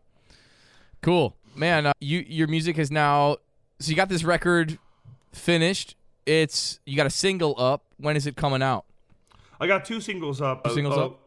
[1.04, 1.36] Cool.
[1.54, 3.36] Man, uh, you your music is now
[3.78, 4.78] so you got this record
[5.32, 5.96] finished.
[6.24, 7.84] It's you got a single up.
[7.98, 8.86] When is it coming out?
[9.60, 10.64] I got two singles up.
[10.64, 11.20] Two singles up?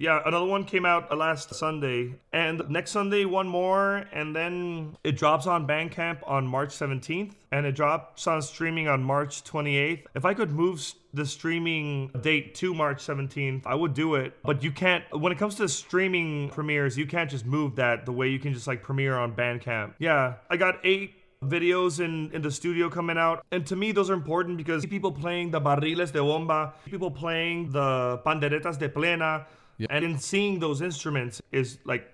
[0.00, 4.96] Yeah, another one came out uh, last Sunday, and next Sunday one more, and then
[5.04, 10.06] it drops on Bandcamp on March 17th, and it drops on streaming on March 28th.
[10.14, 10.82] If I could move
[11.12, 14.32] the streaming date to March 17th, I would do it.
[14.42, 15.04] But you can't.
[15.12, 18.54] When it comes to streaming premieres, you can't just move that the way you can
[18.54, 19.96] just like premiere on Bandcamp.
[19.98, 21.12] Yeah, I got eight
[21.44, 23.44] videos in, in the studio coming out.
[23.50, 27.70] And to me, those are important because people playing the barriles de bomba, people playing
[27.70, 29.46] the panderetas de plena,
[29.88, 32.12] and in seeing those instruments is like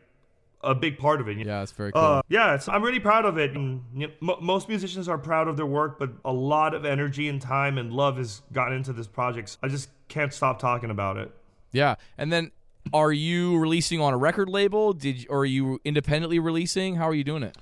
[0.63, 1.39] a big part of it.
[1.39, 2.03] Yeah, it's very cool.
[2.03, 3.53] Uh, yeah, it's, I'm really proud of it.
[3.53, 6.85] And, you know, mo most musicians are proud of their work, but a lot of
[6.85, 9.51] energy and time and love has gotten into this project.
[9.51, 11.31] So I just can't stop talking about it.
[11.73, 12.51] yeah, and then
[12.93, 14.93] are you releasing on a record label?
[14.93, 16.97] Did or are you independently releasing?
[16.97, 17.57] How are you doing it?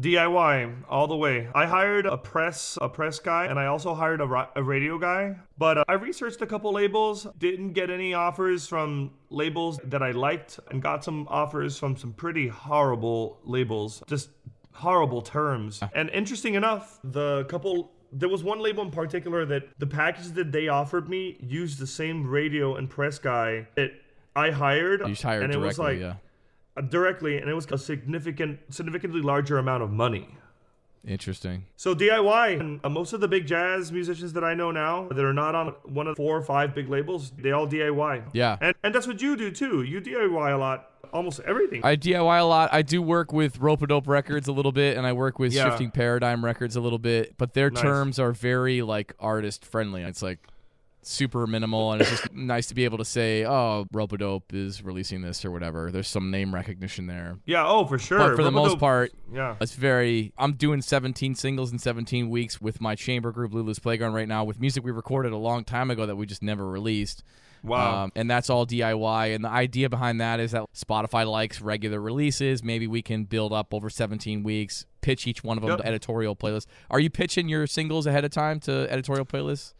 [0.00, 1.48] DIY all the way.
[1.54, 4.98] I hired a press a press guy and I also hired a, ra- a radio
[4.98, 5.36] guy.
[5.58, 10.12] But uh, I researched a couple labels, didn't get any offers from labels that I
[10.12, 14.02] liked and got some offers from some pretty horrible labels.
[14.06, 14.30] Just
[14.72, 15.80] horrible terms.
[15.94, 20.52] And interesting enough, the couple there was one label in particular that the package that
[20.52, 23.92] they offered me used the same radio and press guy that
[24.36, 25.06] I hired.
[25.06, 25.66] You hired and it directly.
[25.66, 26.14] was like yeah,
[26.88, 30.28] directly, and it was a significant, significantly larger amount of money.
[31.06, 31.64] interesting.
[31.76, 35.24] So DIY, and uh, most of the big jazz musicians that I know now that
[35.24, 38.22] are not on one of four or five big labels, they all DIY.
[38.32, 38.56] Yeah.
[38.60, 39.82] and and that's what you do too.
[39.82, 41.80] You DIY a lot, almost everything.
[41.84, 42.72] I DIY a lot.
[42.72, 45.68] I do work with Ropeadope Records a little bit, and I work with Yeah.
[45.70, 47.36] Shifting Paradigm Records a little bit.
[47.36, 47.82] But their Nice.
[47.82, 50.02] terms are very like artist friendly.
[50.02, 50.38] It's like
[51.02, 55.22] super minimal, and it's just nice to be able to say, "Oh, Ropeadope is releasing
[55.22, 55.90] this" or whatever.
[55.90, 57.38] There's some name recognition there.
[57.46, 58.18] yeah, oh for sure.
[58.18, 60.32] But for the most part, yeah, it's very.
[60.38, 64.44] I'm doing 17 singles in 17 weeks with my chamber group, Lulu's Playground, right now
[64.44, 67.22] with music we recorded a long time ago that we just never released.
[67.62, 68.04] wow.
[68.04, 69.34] Um, and that's all DIY.
[69.34, 72.62] And the idea behind that is that Spotify likes regular releases.
[72.64, 75.78] Maybe we can build up over 17 weeks, pitch each one of them Yep.
[75.80, 76.66] to editorial playlists.
[76.90, 79.74] Are you pitching your singles ahead of time to editorial playlists?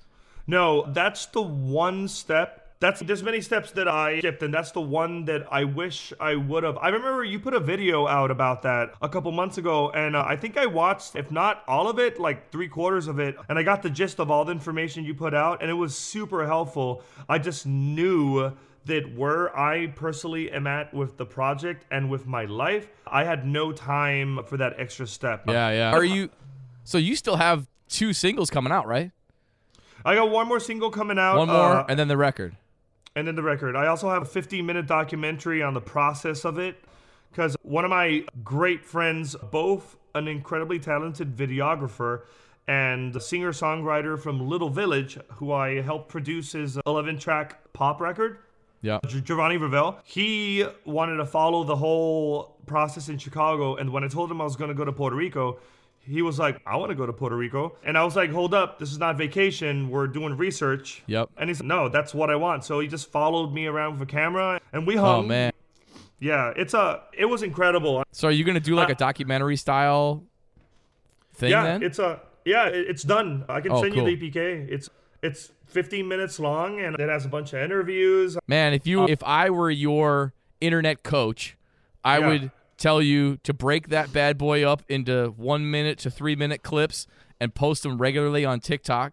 [0.47, 2.59] No, that's the one step.
[2.81, 6.35] That's there's many steps that I skipped, and that's the one that I wish I
[6.35, 6.77] would have.
[6.79, 10.25] I remember you put a video out about that a couple months ago, and uh,
[10.27, 13.57] I think I watched, if not all of it, like three quarters of it, and
[13.57, 16.45] I got the gist of all the information you put out, and it was super
[16.45, 17.05] helpful.
[17.29, 18.53] I just knew
[18.87, 23.47] that where I personally am at with the project and with my life, I had
[23.47, 25.45] no time for that extra step.
[25.47, 25.93] Yeah, yeah.
[25.93, 26.31] Are you?
[26.83, 29.13] So you still have two singles coming out, right?
[30.05, 31.39] I got one more single coming out.
[31.39, 32.57] One more, uh, and then the record.
[33.15, 33.77] and then the record.
[33.77, 36.77] I also have a 15 minute documentary on the process of it
[37.31, 42.23] because one of my great friends, both an incredibly talented videographer
[42.69, 48.01] and a singer songwriter from Little Village, who I helped produce his 11 track pop
[48.01, 48.39] record.
[48.83, 48.99] Yeah.
[49.07, 53.77] Gi- Giovanni Ravel, he wanted to follow the whole process in Chicago.
[53.77, 55.59] And when I told him I was going to go to Puerto Rico,
[56.05, 57.77] he was like, I want to go to Puerto Rico.
[57.85, 59.89] And I was like, hold up, this is not vacation.
[59.89, 61.03] We're doing research.
[61.07, 61.31] Yep.
[61.37, 62.65] And he said, no, that's what I want.
[62.65, 65.25] So he just followed me around with a camera and we hung.
[65.25, 65.53] Oh man.
[66.19, 68.03] Yeah, it's a, it was incredible.
[68.13, 70.25] So are you gonna do like Uh, a documentary style
[71.35, 71.83] thing yeah, then?
[71.83, 73.45] it's a, yeah, it's done.
[73.49, 74.09] I can Oh, send cool.
[74.09, 74.69] you the EPK.
[74.71, 74.89] It's,
[75.23, 78.37] it's 15 minutes long and it has a bunch of interviews.
[78.47, 81.57] Man, if you if I were your internet coach,
[82.05, 82.29] I Yeah.
[82.29, 82.51] would
[82.83, 87.07] tell you to break that bad boy up into 1 minute to 3 minute clips
[87.41, 89.13] and post them regularly on TikTok.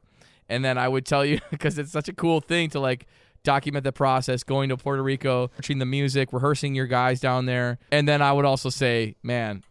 [0.49, 3.05] And then I would tell you because it's such a cool thing to like
[3.43, 7.77] document the process going to Puerto Rico, watching the music, rehearsing your guys down there.
[7.91, 9.63] And then I would also say, man,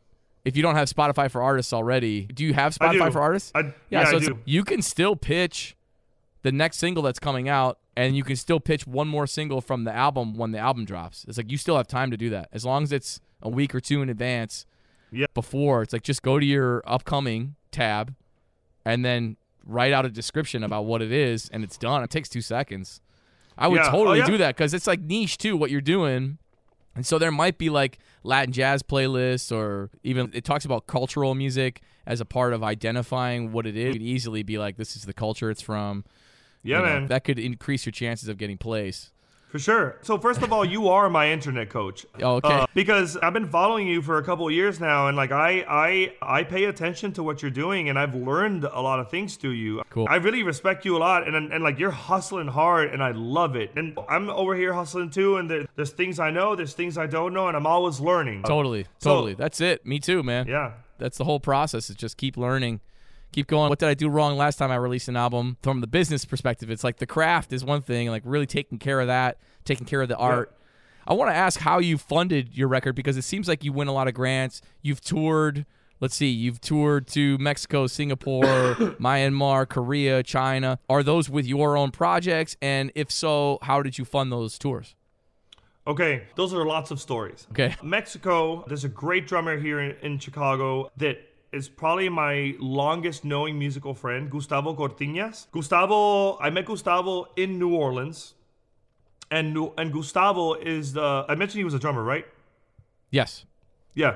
[0.44, 3.52] if you don't have Spotify for artists already, do you have Spotify for artists?
[3.54, 4.38] I, Yeah, yeah, so I do.
[4.44, 5.76] you can still pitch
[6.42, 9.84] the next single that's coming out, and you can still pitch one more single from
[9.84, 11.26] the album when the album drops.
[11.28, 13.74] It's like you still have time to do that as long as it's a week
[13.74, 14.66] or two in advance.
[15.10, 15.26] Yeah.
[15.32, 18.14] Before it's like just go to your upcoming tab,
[18.84, 22.02] and then write out a description about what it is, and it's done.
[22.02, 23.00] It takes two seconds.
[23.56, 23.88] I would Yeah.
[23.88, 24.26] Oh, totally yeah.
[24.26, 26.38] do that because it's like niche too what you're doing.
[26.94, 31.34] And so there might be like Latin jazz playlists, or even it talks about cultural
[31.34, 33.90] music as a part of identifying what it is.
[33.90, 36.04] It could easily be like, this is the culture it's from.
[36.62, 37.06] Yeah, You know, man.
[37.06, 39.12] That could increase your chances of getting placed.
[39.48, 39.96] For sure.
[40.02, 42.04] So first of all, you are my internet coach.
[42.20, 42.48] Oh, okay.
[42.52, 45.64] Uh, because I've been following you for a couple of years now, and like I,
[45.68, 49.36] I, I pay attention to what you're doing, and I've learned a lot of things
[49.36, 49.82] through you.
[49.88, 50.06] Cool.
[50.10, 53.12] I really respect you a lot, and and, and, like you're hustling hard, and I
[53.12, 53.70] love it.
[53.76, 57.06] And I'm over here hustling too, and there, there's things I know, there's things I
[57.06, 58.42] don't know, and I'm always learning.
[58.42, 59.34] Totally, So- totally.
[59.34, 59.86] That's it.
[59.86, 60.48] Me too, man.
[60.48, 60.72] Yeah.
[60.98, 61.88] That's the whole process.
[61.88, 62.80] Is just keep learning,
[63.32, 63.68] keep going.
[63.68, 65.56] What did I do wrong last time I released an album?
[65.62, 69.00] From the business perspective, it's like the craft is one thing, like really taking care
[69.00, 70.54] of that, taking care of the art.
[71.06, 73.88] I want to ask how you funded your record because it seems like you win
[73.88, 74.60] a lot of grants.
[74.82, 75.64] You've toured.
[76.00, 78.44] Let's see, you've toured to Mexico, Singapore,
[79.00, 80.78] Myanmar, Korea, China.
[80.88, 82.56] Are those with your own projects?
[82.62, 84.94] And if so, how did you fund those tours?
[85.88, 87.46] Okay, those are lots of stories.
[87.50, 87.74] Okay.
[87.82, 91.18] Mexico, there's a great drummer here in, in Chicago that
[91.52, 95.46] is probably my longest knowing musical friend, Gustavo Cortinas.
[95.50, 98.34] Gustavo, I met Gustavo in New Orleans.
[99.30, 102.26] And and Gustavo is the I mentioned he was a drummer, right?
[103.10, 103.44] Yes.
[103.94, 104.14] Yeah.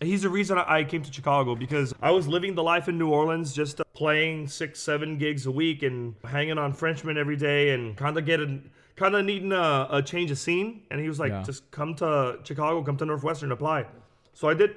[0.00, 3.08] He's the reason I came to Chicago because I was living the life in New
[3.10, 7.96] Orleans, just playing six, seven gigs a week and hanging on Frenchmen every day and
[7.96, 10.82] kind of getting, kind of needing a, a change of scene.
[10.90, 11.42] And he was like, Yeah.
[11.44, 13.86] just come to Chicago, come to Northwestern, apply.
[14.34, 14.76] So I did,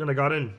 [0.00, 0.54] and I got in.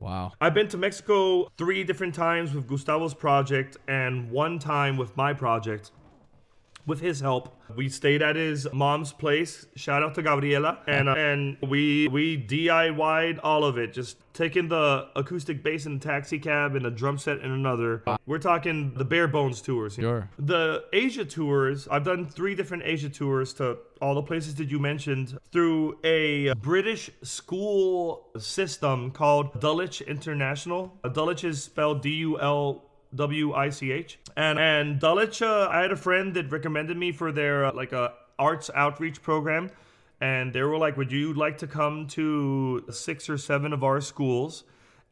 [0.00, 0.32] Wow.
[0.40, 5.32] I've been to Mexico three different times with Gustavo's project and one time with my
[5.32, 5.90] project.
[6.86, 9.66] With his help, we stayed at his mom's place.
[9.76, 13.92] Shout out to Gabriela, and uh, and we we DIY'd all of it.
[13.92, 18.02] Just taking the acoustic bass in a taxi cab and a drum set in another.
[18.24, 19.94] We're talking the bare bones tours.
[19.94, 20.30] Sure.
[20.38, 24.78] The Asia tours, I've done three different Asia tours to all the places that you
[24.78, 30.96] mentioned through a British school system called Dulwich International.
[31.12, 34.18] Dulwich is spelled D U L W I C H.
[34.36, 37.92] And and Dulwich, uh, I had a friend that recommended me for their uh, like
[37.92, 39.70] a arts outreach program.
[40.20, 44.00] And they were like, "Would you like to come to six or seven of our
[44.00, 44.64] schools?"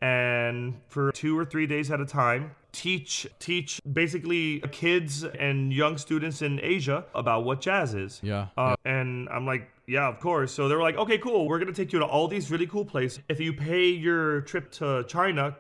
[0.03, 5.97] and for two or three days at a time teach teach basically kids and young
[5.97, 8.49] students in asia about what jazz is Yeah.
[8.59, 11.73] uh, and i'm like yeah of course so they were like okay cool we're gonna
[11.73, 15.57] take you to all these really cool places if you pay your trip to china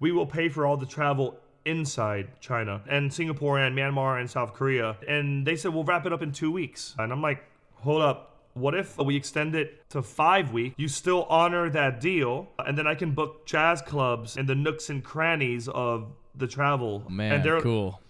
[0.00, 4.52] we will pay for all the travel inside china and singapore and myanmar and south
[4.52, 7.42] korea and they said we'll wrap it up in two weeks and i'm like
[7.76, 10.76] hold up what if we extend it to five weeks?
[10.78, 14.90] You still honor that deal, and then I can book jazz clubs in the nooks
[14.90, 17.02] and crannies of the travel.
[17.10, 18.00] Man, and they're cool.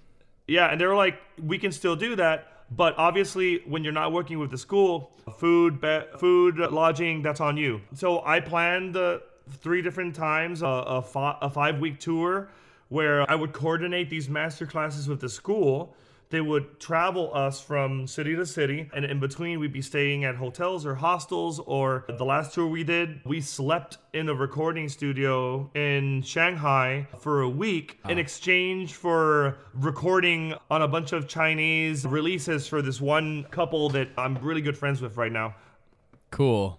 [0.46, 4.12] yeah, and they were like, we can still do that, but obviously, when you're not
[4.12, 7.80] working with the school, food, be- food, lodging, that's on you.
[7.94, 12.48] So I planned uh, three different times a, a, fi- a five week tour
[12.94, 15.96] where I would coordinate these master classes with the school.
[16.30, 20.36] They would travel us from city to city, and in between, we'd be staying at
[20.36, 21.58] hotels or hostels.
[21.66, 27.42] Or the last tour we did, we slept in a recording studio in Shanghai for
[27.42, 33.44] a week in exchange for recording on a bunch of Chinese releases for this one
[33.50, 35.56] couple that I'm really good friends with right now.
[36.30, 36.78] Cool.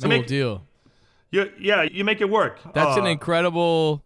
[0.00, 0.62] Cool make- deal.
[1.30, 2.60] You, yeah, you make it work.
[2.74, 4.02] That's an Uh, incredible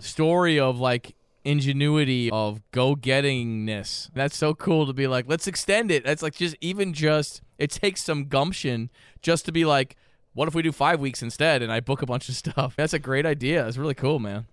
[0.00, 4.10] story of like ingenuity of go gettingness.
[4.14, 6.04] That's so cool to be like, let's extend it.
[6.04, 8.90] That's like just even just it takes some gumption
[9.22, 9.96] just to be like,
[10.34, 12.74] what if we do five weeks instead and I book a bunch of stuff?
[12.76, 13.66] That's a great idea.
[13.66, 14.46] It's really cool, man.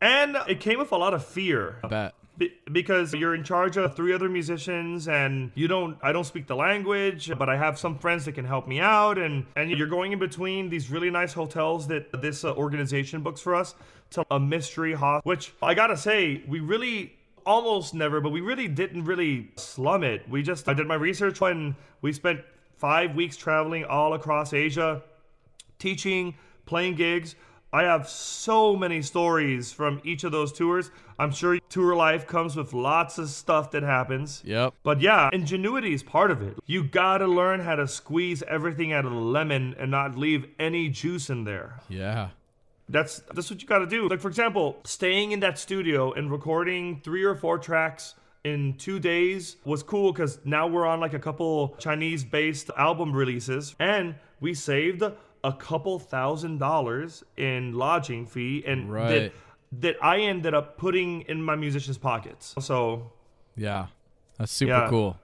[0.00, 1.78] and it came with a lot of fear.
[1.84, 2.14] I bet.
[2.38, 6.46] Be- because you're in charge of three other musicians and you don't i don't speak
[6.46, 9.86] the language but i have some friends that can help me out and and you're
[9.86, 13.74] going in between these really nice hotels that this uh, organization books for us
[14.08, 17.12] to a mystery hostel which i gotta say we really
[17.44, 21.38] almost never but we really didn't really slum it we just i did my research
[21.38, 22.40] when we spent
[22.76, 25.02] five weeks traveling all across asia
[25.82, 27.34] teaching, playing gigs.
[27.72, 30.90] I have so many stories from each of those tours.
[31.18, 34.42] I'm sure tour life comes with lots of stuff that happens.
[34.44, 34.74] Yep.
[34.82, 36.58] But yeah, ingenuity is part of it.
[36.66, 40.90] You gotta learn how to squeeze everything out of the lemon and not leave any
[40.90, 41.80] juice in there.
[41.88, 42.28] Yeah.
[42.88, 44.08] That's that's what you got to do.
[44.08, 48.98] Like for example, staying in that studio and recording three or four tracks in two
[48.98, 54.52] days was cool because now we're on like a couple Chinese-based album releases, and we
[54.52, 55.02] saved
[55.44, 59.08] a couple thousand dollars in lodging fee, and Right.
[59.08, 59.32] that
[59.80, 62.54] that I ended up putting in my musicians' pockets.
[62.60, 63.10] So
[63.56, 63.86] Yeah.
[64.38, 64.88] That's super Yeah.
[64.88, 65.16] cool.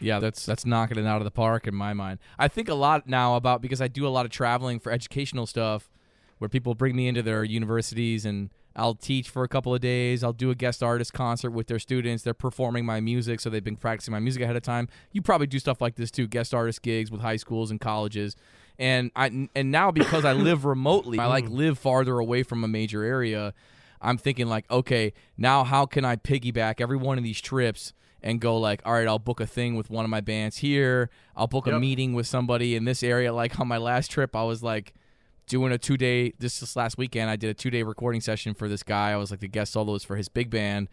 [0.00, 2.18] Yeah, that's that's knocking it out of the park in my mind.
[2.38, 5.46] I think a lot now about because I do a lot of traveling for educational
[5.46, 5.90] stuff
[6.38, 10.22] where people bring me into their universities and I'll teach for a couple of days.
[10.24, 12.22] I'll do a guest artist concert with their students.
[12.22, 14.88] They're performing my music, so they've been practicing my music ahead of time.
[15.12, 18.36] You probably do stuff like this too, guest artist gigs with high schools and colleges.
[18.80, 21.50] And I and now because I live remotely, I like mm.
[21.52, 23.54] live farther away from a major area.
[24.00, 28.40] I'm thinking like, okay, now how can I piggyback every one of these trips and
[28.40, 31.10] go like, all right, I'll book a thing with one of my bands here.
[31.36, 33.32] I'll book a meeting with somebody in this area.
[33.32, 34.94] Like on my last trip, I was like
[35.46, 36.32] doing a two day.
[36.38, 39.10] This this last weekend, I did a two day recording session for this guy.
[39.10, 40.88] I was like the guest soloist for his big band,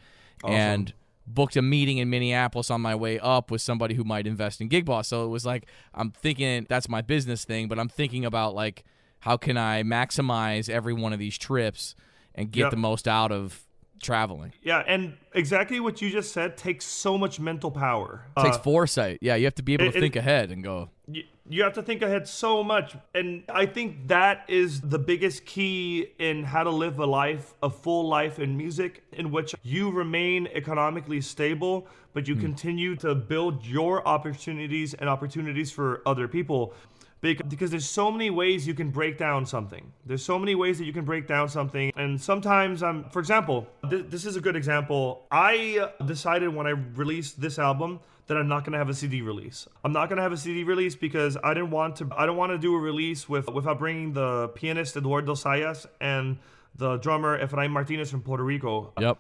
[0.46, 0.94] and
[1.28, 4.68] booked a meeting in Minneapolis on my way up with somebody who might invest in
[4.70, 5.10] Gig Boss.
[5.10, 8.84] So it was like I'm thinking that's my business thing, but I'm thinking about like
[9.20, 11.96] how can I maximize every one of these trips
[12.36, 12.72] and get Yep.
[12.72, 13.64] the most out of
[14.02, 14.54] traveling.
[14.62, 18.26] Yeah, and exactly what you just said takes so much mental power.
[18.38, 19.18] It takes Uh, foresight.
[19.22, 20.92] Yeah, you have to be able it- to it- think ahead and go.
[21.08, 25.46] you, you have to think ahead so much and i think that is the biggest
[25.46, 29.90] key in how to live a life a full life in music in which you
[29.90, 31.88] remain economically stable
[32.18, 36.74] but you continue to build your opportunities and opportunities for other people.
[37.22, 39.94] Because there's so many ways you can break down something.
[40.04, 43.68] There's so many ways that you can break down something and sometimes i'm for example
[43.88, 45.28] th- this is a good example.
[45.30, 49.22] I uh, decided when i released this album that I'm not gonna have a CD
[49.22, 49.68] release.
[49.84, 52.10] I'm not gonna have a CD release because I didn't want to.
[52.16, 56.38] I don't want to do a release with without bringing the pianist Eduardo Zayas and
[56.76, 58.94] the drummer Efrain Martinez from Puerto Rico.
[59.00, 59.18] Yep.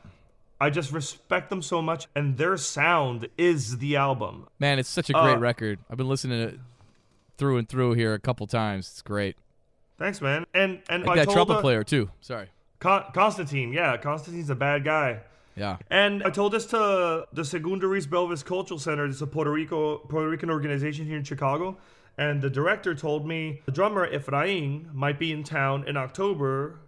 [0.60, 4.48] I just respect them so much, and their sound is the album.
[4.60, 5.80] Man, it's such a great Uh, record.
[5.90, 6.60] I've been listening to it
[7.38, 8.90] through and through here a couple times.
[8.92, 9.36] It's great.
[10.00, 10.46] Thanks, man.
[10.54, 12.10] And and Like I that trumpet the- player too.
[12.22, 12.48] Sorry.
[12.80, 15.20] Con- Constantine, yeah, Constantine's a bad guy.
[15.58, 15.78] Yeah.
[15.90, 19.06] And I told this to the Segundo Ruiz Belvis Cultural Center.
[19.06, 21.78] It's a Puerto Rico Puerto Rican organization here in Chicago.
[22.18, 26.80] And the director told me the drummer Efrain might be in town in October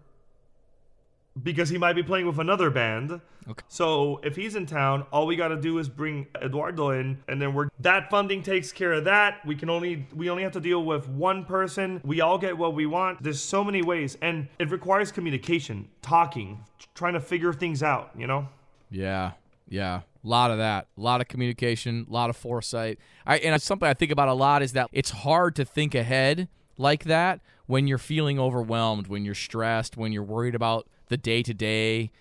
[1.42, 3.22] because he might be playing with another band.
[3.48, 3.64] Okay.
[3.68, 7.42] So if he's in town, all we got to do is bring Eduardo in, and
[7.42, 9.46] then we're that funding takes care of that.
[9.46, 12.02] We can only we only have to deal with one person.
[12.04, 13.24] We all get what we want.
[13.24, 16.64] There's so many ways, and it requires communication, talking,
[16.94, 18.12] trying to figure things out.
[18.16, 18.48] You know.
[18.90, 19.32] Yeah,
[19.68, 23.00] yeah, a lot of that, a lot of communication, a lot of foresight.
[23.26, 25.96] I and it's something I think about a lot is that it's hard to think
[25.96, 31.18] ahead like that when you're feeling overwhelmed, when you're stressed, when you're worried about the
[31.18, 32.12] day to day.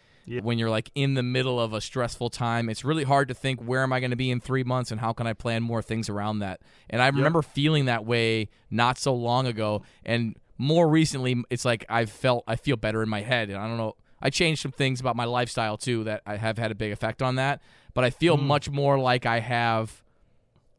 [0.43, 3.61] When you're like in the middle of a stressful time, it's really hard to think
[3.63, 5.81] where am I going to be in three months and how can I plan more
[5.81, 6.61] things around that.
[6.91, 11.87] And I remember feeling that way not so long ago, and more recently, it's like
[11.89, 13.95] I've felt I feel better in my head, and I don't know.
[14.21, 17.23] I changed some things about my lifestyle too that I have had a big effect
[17.23, 17.61] on that.
[17.95, 18.43] But I feel mm.
[18.43, 20.03] much more like I have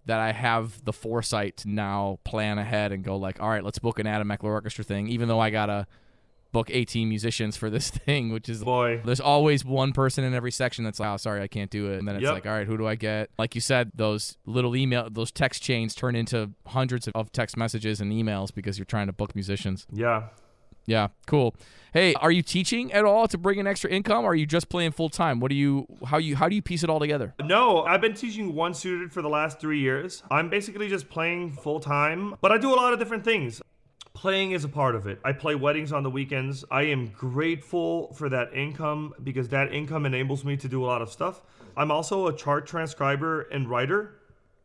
[0.05, 3.79] that I have the foresight to now plan ahead and go like, all right, let's
[3.79, 5.85] book an Adam Meckler orchestra thing, even though I gotta
[6.51, 9.01] book 18 musicians for this thing, which is Boy.
[9.05, 11.99] there's always one person in every section that's like, oh, sorry, I can't do it.
[11.99, 12.33] And then it's Yep.
[12.33, 13.29] like, all right, who do I get?
[13.37, 18.01] Like you said, those little email, those text chains turn into hundreds of text messages
[18.01, 19.85] and emails because you're trying to book musicians.
[19.91, 20.29] Yeah.
[20.85, 21.55] Yeah, cool.
[21.93, 24.23] Hey, are you teaching at all to bring in extra income?
[24.23, 25.39] Or are you just playing full time?
[25.39, 27.33] What do you how you how do you piece it all together?
[27.43, 30.23] No, I've been teaching one student for the last three years.
[30.29, 33.61] I'm basically just playing full time, but I do a lot of different things.
[34.13, 35.19] Playing is a part of it.
[35.23, 36.65] I play weddings on the weekends.
[36.69, 41.01] I am grateful for that income because that income enables me to do a lot
[41.01, 41.41] of stuff.
[41.77, 44.15] I'm also a chart transcriber and writer.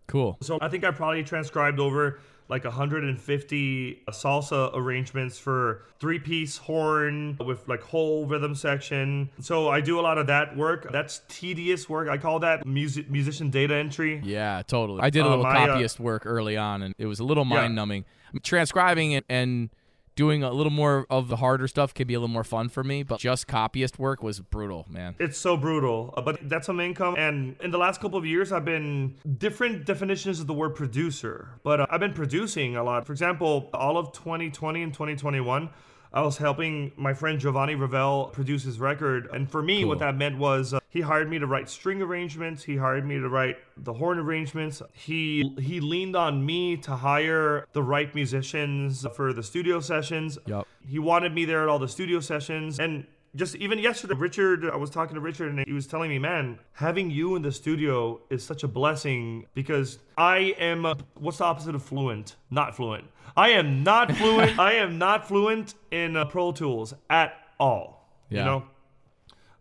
[0.07, 0.37] Cool.
[0.43, 7.37] So I think I probably transcribed over like 150 salsa arrangements for three piece horn
[7.45, 9.31] with like whole rhythm section.
[9.41, 10.91] So I do a lot of that work.
[10.93, 12.09] That's tedious work.
[12.09, 14.21] I call that music musician data entry.
[14.25, 15.01] Yeah, totally.
[15.01, 17.45] I did a Uh, little uh, copyist work early on, and it was a little
[17.45, 18.05] mind numbing.
[18.43, 19.71] Transcribing it and
[20.17, 22.85] doing a little more of the harder stuff can be a little more fun for
[22.85, 25.15] me, but just copyist work was brutal, man.
[25.19, 27.17] It's so brutal, uh, but that's some income.
[27.17, 31.49] And in the last couple of years, I've been different definitions of the word producer,
[31.63, 33.07] but uh, I've been producing a lot.
[33.07, 35.71] For example, all of 2020 and 2021,
[36.15, 39.29] I was helping my friend Giovanni Ravel produce his record.
[39.33, 42.63] And for me, what that meant was uh, he hired me to write string arrangements.
[42.63, 44.81] He hired me to write the horn arrangements.
[44.93, 50.39] He he leaned on me to hire the right musicians for the studio sessions.
[50.47, 50.69] Yup.
[50.89, 52.79] He wanted me there at all the studio sessions.
[52.79, 56.19] And just even yesterday, Richard, I was talking to Richard and he was telling me,
[56.19, 61.39] man, having you in the studio is such a blessing because I am, uh, what's
[61.39, 62.37] the opposite of fluent?
[62.51, 63.05] Not fluent.
[63.37, 64.59] I am not fluent.
[64.59, 68.09] I am not fluent in uh, Pro Tools at all.
[68.31, 68.39] Yeah.
[68.39, 68.65] You know?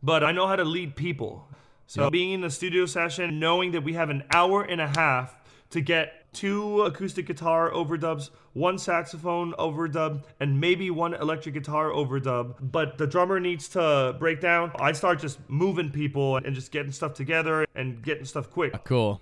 [0.03, 1.47] But I know how to lead people.
[1.87, 5.35] So being in the studio session, knowing that we have an hour and a half
[5.71, 12.55] to get two acoustic guitar overdubs, one saxophone overdub, and maybe one electric guitar overdub.
[12.59, 14.71] But the drummer needs to break down.
[14.79, 18.71] I start just moving people and just getting stuff together and getting stuff quick.
[18.73, 19.21] Ah, cool.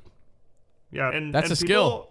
[0.92, 2.10] Yeah, and That's and a skill.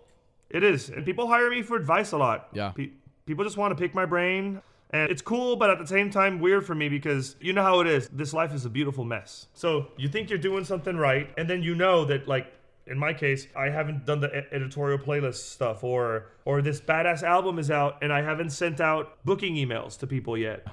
[0.49, 2.49] It is, and people hire me for advice a lot.
[2.53, 2.71] Yeah.
[2.71, 2.91] Pe-
[3.25, 4.61] people just want to pick my brain.
[4.93, 7.79] And it's cool, but at the same time, weird for me because you know how
[7.79, 8.09] it is.
[8.09, 9.47] This life is a beautiful mess.
[9.55, 12.53] So you think you're doing something right, and then you know that, like,
[12.91, 17.59] in my case, I haven't done the editorial playlist stuff, or or this badass album
[17.59, 20.67] is out, and I haven't sent out booking emails to people yet.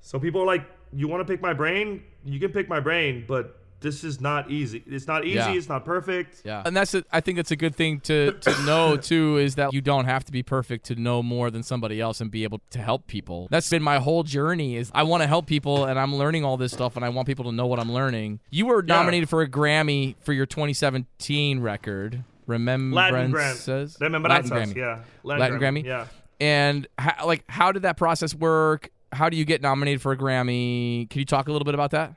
[0.00, 2.02] So people are like, "You want to pick my brain?
[2.24, 4.82] You can pick my brain, but this is not easy.
[4.86, 5.36] It's not easy.
[5.36, 5.52] Yeah.
[5.52, 6.42] It's not perfect.
[6.44, 9.54] Yeah, and that's a, I think it's a good thing to to know too is
[9.54, 12.42] that you don't have to be perfect to know more than somebody else and be
[12.42, 13.46] able to help people.
[13.50, 14.76] That's been my whole journey.
[14.76, 17.28] Is I want to help people and I'm learning all this stuff and I want
[17.28, 18.40] people to know what I'm learning.
[18.50, 18.96] You were Yeah.
[18.96, 22.24] nominated for a Grammy for your 2017 record.
[22.46, 23.96] Latin Remembranzas.
[23.98, 24.28] Grammy.
[24.28, 24.74] Latin Grammy.
[24.74, 24.98] yeah.
[25.22, 25.84] Latin Grammy?
[25.84, 26.06] Yeah.
[26.40, 28.90] And how, like, how did that process work?
[29.12, 31.08] How do you get nominated for a Grammy?
[31.08, 32.14] Can you talk a little bit about that?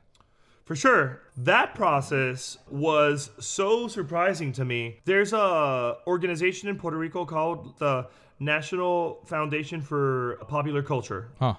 [0.67, 1.21] For sure.
[1.37, 4.99] That process was so surprising to me.
[5.05, 8.07] There's a organization in Puerto Rico called the
[8.39, 11.29] National Foundation for Popular Culture.
[11.39, 11.55] Huh.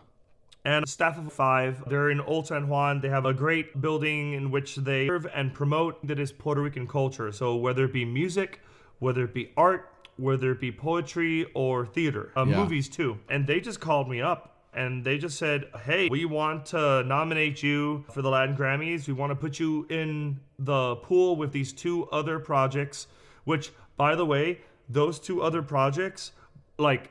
[0.65, 1.83] and staff of five.
[1.89, 3.01] They're in Old San Juan.
[3.01, 6.87] They have a great building in which they serve and promote that is Puerto Rican
[6.87, 7.33] culture.
[7.33, 8.61] So whether it be music,
[8.99, 12.57] whether it be art, whether it be poetry or theater, uh, Yeah.
[12.59, 13.19] movies too.
[13.31, 14.58] And they just called me up.
[14.75, 19.07] And they just said, "Hey, we want to nominate you for the Latin Grammys.
[19.09, 23.07] We want to put you in the pool with these two other projects."
[23.45, 26.33] Which, by the way, those two other projects,
[26.79, 27.11] like,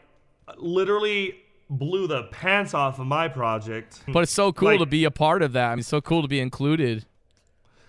[0.57, 1.35] literally
[1.69, 4.01] blew the pants off of my project.
[4.07, 5.67] But it's so cool Like- to be a part of that.
[5.67, 7.05] I mean, it's so cool to be included.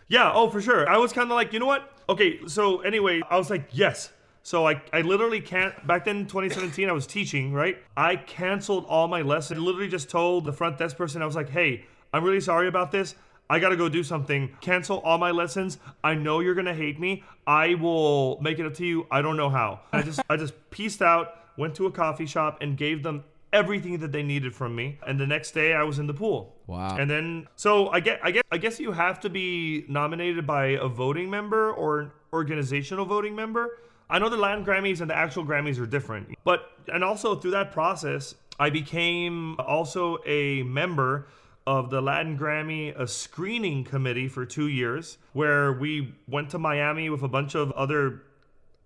[0.08, 0.88] Yeah, oh, for sure.
[0.88, 1.92] I was kind of like, you know what?
[2.08, 4.10] Okay, so anyway, I was like, yes.
[4.42, 5.86] So I, I literally can't.
[5.86, 7.78] Back then, 2017, I was teaching, right?
[7.96, 9.58] I canceled all my lessons.
[9.58, 12.68] I literally just told the front desk person, I was like, hey, I'm really sorry
[12.68, 13.14] about this.
[13.50, 14.54] I gotta go do something.
[14.60, 15.78] Cancel all my lessons.
[16.04, 17.24] I know you're gonna hate me.
[17.46, 19.06] I will make it up to you.
[19.10, 19.80] I don't know how.
[19.92, 23.98] I just I just pieced out, went to a coffee shop, and gave them everything
[23.98, 24.98] that they needed from me.
[25.06, 26.54] And the next day, I was in the pool.
[26.66, 26.96] Wow.
[26.98, 30.66] And then, so I get, I guess, I guess you have to be nominated by
[30.66, 33.78] a voting member or an organizational voting member.
[34.10, 37.50] I know the Latin Grammys and the actual Grammys are different, but and also through
[37.52, 41.28] that process, I became also a member
[41.66, 47.10] of the Latin Grammy a screening committee for two years, where we went to Miami
[47.10, 48.22] with a bunch of other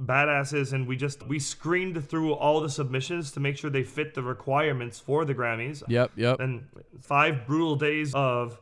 [0.03, 4.15] badasses and we just we screened through all the submissions to make sure they fit
[4.15, 6.41] the requirements for the Grammys Yep, yep.
[6.41, 6.67] and
[7.01, 8.61] five brutal days of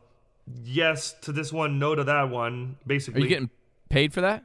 [0.63, 2.77] yes to this one, no to that one.
[2.79, 3.49] Are Basically, you getting
[3.89, 4.43] paid for that?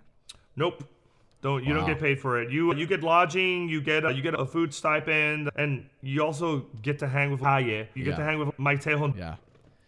[0.57, 0.85] nope.
[1.47, 2.51] Don't you don't get paid for it.
[2.51, 6.99] You you get lodging, you get you get a food stipend, and you also get
[6.99, 7.88] to hang with Haye.
[7.94, 8.16] You get Yeah.
[8.16, 9.16] to hang with Mike Tejon.
[9.16, 9.36] Yeah.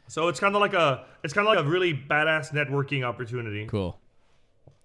[0.06, 3.66] So it's kind of like a it's kind of like a really badass networking opportunity.
[3.66, 3.98] Cool.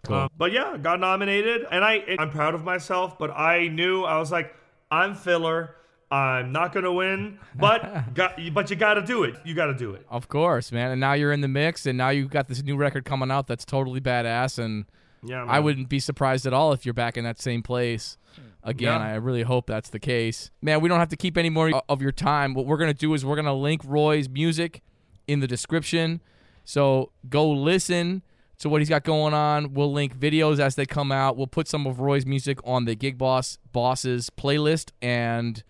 [0.08, 0.16] Cool.
[0.16, 3.20] Uh, but yeah, got nominated, and I I'm proud of myself.
[3.20, 4.56] But I knew I was like,
[4.90, 5.76] I'm filler.
[6.10, 9.36] I'm not gonna win, but got but you got to do it.
[9.46, 10.08] You got to do it.
[10.10, 10.90] Of course, man.
[10.90, 13.46] And now you're in the mix, and now you've got this new record coming out
[13.46, 14.58] that's totally badass.
[14.58, 14.86] And
[15.26, 18.18] Yeah, I wouldn't be surprised at all if you're back in that same place.
[18.36, 18.42] Hmm.
[18.64, 19.08] Again, Yeah.
[19.08, 20.52] I really hope that's the case.
[20.62, 22.54] Man, we don't have to keep any more of your time.
[22.54, 24.82] What we're going to do is we're going to link Roy's music
[25.28, 26.22] in the description.
[26.66, 28.22] So go listen
[28.60, 29.74] to what he's got going on.
[29.74, 31.36] We'll link videos as they come out.
[31.36, 35.62] We'll put some of Roy's music on the Gig Boss Bosses playlist, and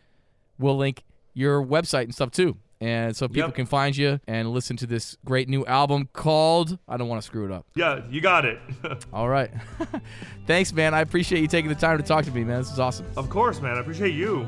[0.60, 2.58] we'll link your website and stuff too.
[2.84, 3.56] And so people Yep.
[3.56, 7.26] can find you and listen to this great new album called I don't want to
[7.26, 7.66] screw it up.
[7.76, 8.60] Yeah, you got it.
[9.14, 9.50] All right.
[10.48, 10.94] Thanks, man.
[10.94, 12.60] I appreciate you taking the time to talk to me, man.
[12.60, 13.06] This is awesome.
[13.16, 13.78] of course, man.
[13.78, 14.46] I appreciate you.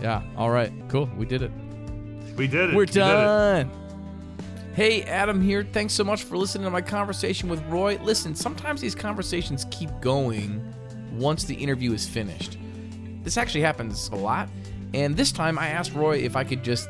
[0.00, 0.22] Yeah.
[0.36, 0.72] All right.
[0.88, 1.10] Cool.
[1.16, 1.50] We did it.
[2.36, 2.74] We did it.
[2.76, 3.70] We're We done.
[4.74, 5.66] Hey, Adam here.
[5.72, 7.98] Thanks so much for listening to my conversation with Roy.
[8.02, 10.62] Listen, sometimes these conversations keep going
[11.12, 12.56] once the interview is finished.
[13.24, 14.48] This actually happens a lot.
[14.92, 16.88] And this time I asked Roy if I could just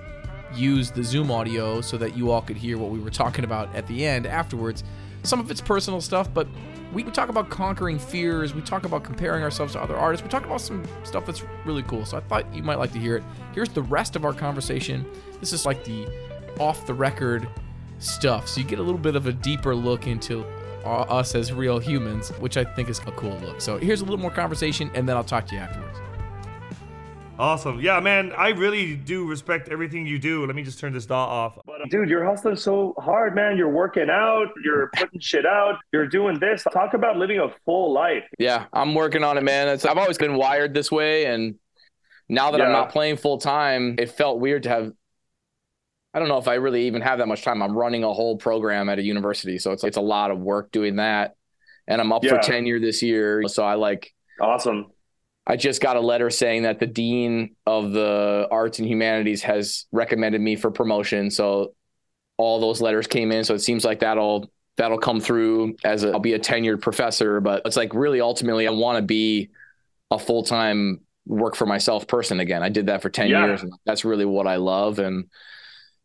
[0.57, 3.75] use the Zoom audio so that you all could hear what we were talking about
[3.75, 4.85] at the end afterwards.
[5.23, 6.47] Some of it's personal stuff, but
[6.93, 8.55] we talk about conquering fears.
[8.55, 10.23] We talk about comparing ourselves to other artists.
[10.23, 12.05] We talk about some stuff that's really cool.
[12.05, 13.25] So I thought you might like to hear it.
[13.53, 15.05] Here's the rest of our conversation.
[15.41, 16.07] This is like the
[16.61, 17.49] off the record
[17.99, 18.49] stuff.
[18.49, 20.45] So you get a little bit of a deeper look into
[20.85, 23.61] uh, us as real humans, which I think is a cool look.
[23.61, 25.99] So here's a little more conversation, and then I'll talk to you afterwards.
[27.39, 27.81] Awesome.
[27.81, 28.33] Yeah, man.
[28.37, 30.47] I really do respect everything you do.
[30.47, 31.59] Let me just turn this DAW off.
[31.67, 33.57] But uh, dude, you're hustling so hard, man.
[33.57, 36.63] You're working out, you're putting shit out, you're doing this.
[36.73, 38.23] Talk about living a full life.
[38.39, 39.69] Yeah, I'm working on it, man.
[39.69, 41.57] It's, I've always been wired this way, and
[42.29, 44.93] now that I'm not playing full time, it felt weird to have.
[46.13, 47.61] I don't know if I really even have that much time.
[47.61, 50.71] I'm running a whole program at a university, so it's it's a lot of work
[50.71, 51.35] doing that,
[51.89, 53.49] and I'm up for tenure this year.
[53.49, 54.87] So I like Awesome.
[55.47, 59.87] I just got a letter saying that the dean of the arts and humanities has
[59.93, 61.31] recommended me for promotion.
[61.31, 61.75] So
[62.39, 63.45] all those letters came in.
[63.45, 67.41] So it seems like that'll that'll come through as a, I'll be a tenured professor.
[67.41, 69.51] But it's like really ultimately I want to be
[70.11, 72.63] a full time work for myself person again.
[72.63, 73.47] I did that for ten Yeah.
[73.47, 74.99] years, and that's really what I love.
[74.99, 75.27] And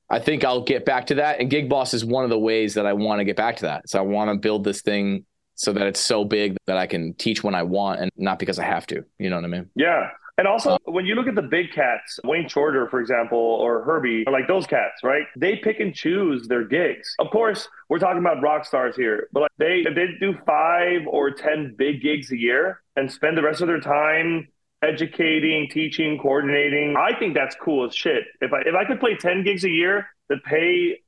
[0.09, 1.39] I think I'll get back to that.
[1.39, 3.63] And Gig Boss is one of the ways that I want to get back to
[3.63, 3.89] that.
[3.89, 5.25] So I want to build this thing
[5.59, 8.59] so that it's so big that I can teach when I want and not because
[8.59, 9.03] I have to.
[9.19, 9.69] You know what I mean?
[9.75, 10.09] Yeah.
[10.37, 13.83] And also, uh, when you look at the big cats, Wayne Shorter, for example, or
[13.83, 15.23] Herbie, or like those cats, right?
[15.35, 17.13] They pick and choose their gigs.
[17.19, 21.31] Of course, we're talking about rock stars here, but like they they do five or
[21.31, 24.47] ten big gigs a year and spend the rest of their time
[24.81, 26.95] educating, teaching, coordinating.
[26.97, 28.23] I think that's cool as shit.
[28.39, 31.01] If I if I could play ten gigs a year that pay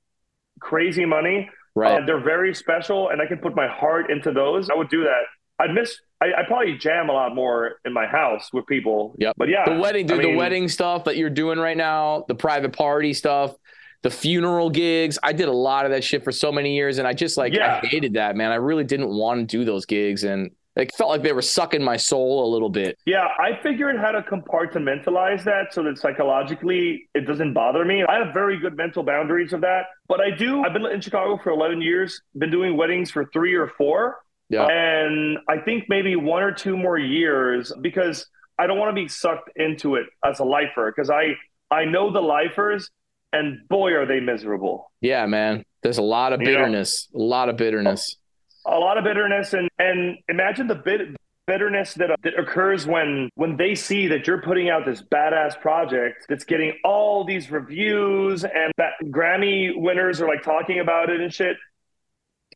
[0.59, 2.01] crazy money, Right.
[2.01, 4.69] uh, they're very special, and I can put my heart into those.
[4.69, 5.21] I would do that.
[5.59, 5.99] I'd miss.
[6.21, 9.15] I, I probably jam a lot more in my house with people.
[9.17, 9.31] Yeah.
[9.37, 12.35] But yeah, the wedding, I dude, the wedding stuff that you're doing right now, the
[12.35, 13.55] private party stuff,
[14.01, 15.17] the funeral gigs.
[15.23, 17.53] I did a lot of that shit for so many years, and I just like
[17.53, 17.79] Yeah.
[17.81, 18.51] I hated that, man.
[18.51, 21.83] I really didn't want to do those gigs, and it felt like they were sucking
[21.83, 22.97] my soul a little bit.
[23.05, 28.03] Yeah, I figured how to compartmentalize that so that psychologically it doesn't bother me.
[28.03, 29.85] I have very good mental boundaries of that.
[30.07, 33.53] But I do, I've been in Chicago for 11 years, been doing weddings for three
[33.55, 34.17] or four.
[34.49, 34.65] Yeah.
[34.67, 38.25] And I think maybe one or two more years because
[38.59, 41.35] I don't want to be sucked into it as a lifer because I,
[41.73, 42.89] I know the lifers
[43.33, 44.91] and boy, are they miserable.
[44.99, 45.63] Yeah, man.
[45.83, 48.17] There's a lot of You know- bitterness, a lot of bitterness.
[48.65, 51.15] A lot of bitterness and and imagine the bit
[51.47, 55.59] bitterness that, uh, that occurs when when they see that you're putting out this badass
[55.59, 61.19] project that's getting all these reviews and that Grammy winners are like talking about it
[61.19, 61.57] and shit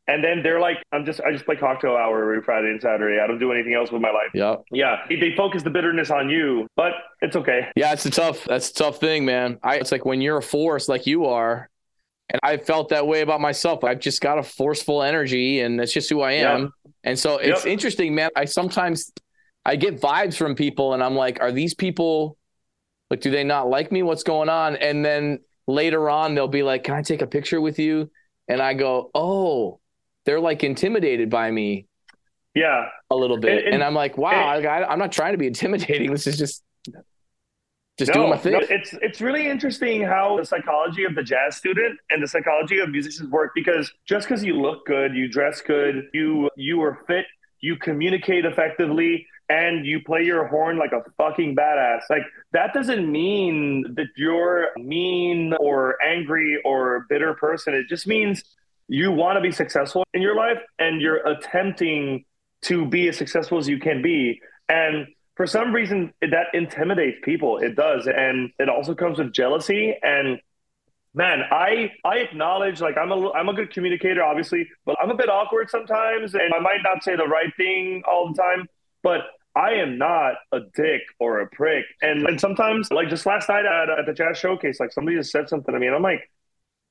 [0.08, 3.20] and then they're like I'm just I just play cocktail hour every Friday and Saturday
[3.20, 4.66] I don't do anything else with my life Yep.
[4.72, 8.46] yeah they focus the bitterness on you but it's okay Yeah, it's a tough.
[8.46, 9.58] That's a tough thing, man.
[9.64, 11.70] I, it's like when you're a force like you are,
[12.30, 13.84] and I felt that way about myself.
[13.84, 16.74] I've just got a forceful energy, and that's just who I am.
[17.04, 17.72] And so it's Yep.
[17.74, 18.30] interesting, man.
[18.36, 19.12] I sometimes
[19.64, 22.38] I get vibes from people, and I'm like, are these people
[23.12, 24.02] like, do they not like me?
[24.04, 24.76] What's going on?
[24.78, 28.10] And then later on, they'll be like, can I take a picture with you?
[28.48, 29.80] And I go, oh,
[30.26, 31.88] they're like intimidated by me
[32.56, 35.34] yeah a little bit, And- and, and- I'm like, wow, and- I, I'm not trying
[35.34, 36.12] to be intimidating.
[36.12, 36.64] This is just
[37.98, 38.54] just no, doing my thing.
[38.54, 42.80] no, it's it's really interesting how the psychology of the jazz student and the psychology
[42.80, 47.00] of musicians work because just because you look good, you dress good, you you are
[47.08, 47.26] fit,
[47.62, 52.02] you communicate effectively, and you play your horn like a fucking badass.
[52.10, 57.74] Like that doesn't mean that you're mean or angry or bitter person.
[57.74, 58.44] It just means
[58.88, 62.26] you want to be successful in your life and you're attempting
[62.64, 64.42] to be as successful as you can be.
[64.68, 69.96] And for some reason that intimidates people it does and it also comes with jealousy
[70.02, 70.40] and
[71.14, 75.16] man i i acknowledge like i'm a i'm a good communicator obviously but i'm a
[75.16, 78.68] bit awkward sometimes and i might not say the right thing all the time
[79.04, 79.22] but
[79.56, 81.86] I am not a dick or a prick.
[82.02, 85.32] And, and sometimes, like just last night at, at the jazz showcase, like somebody just
[85.32, 86.30] said something to me, and I'm like,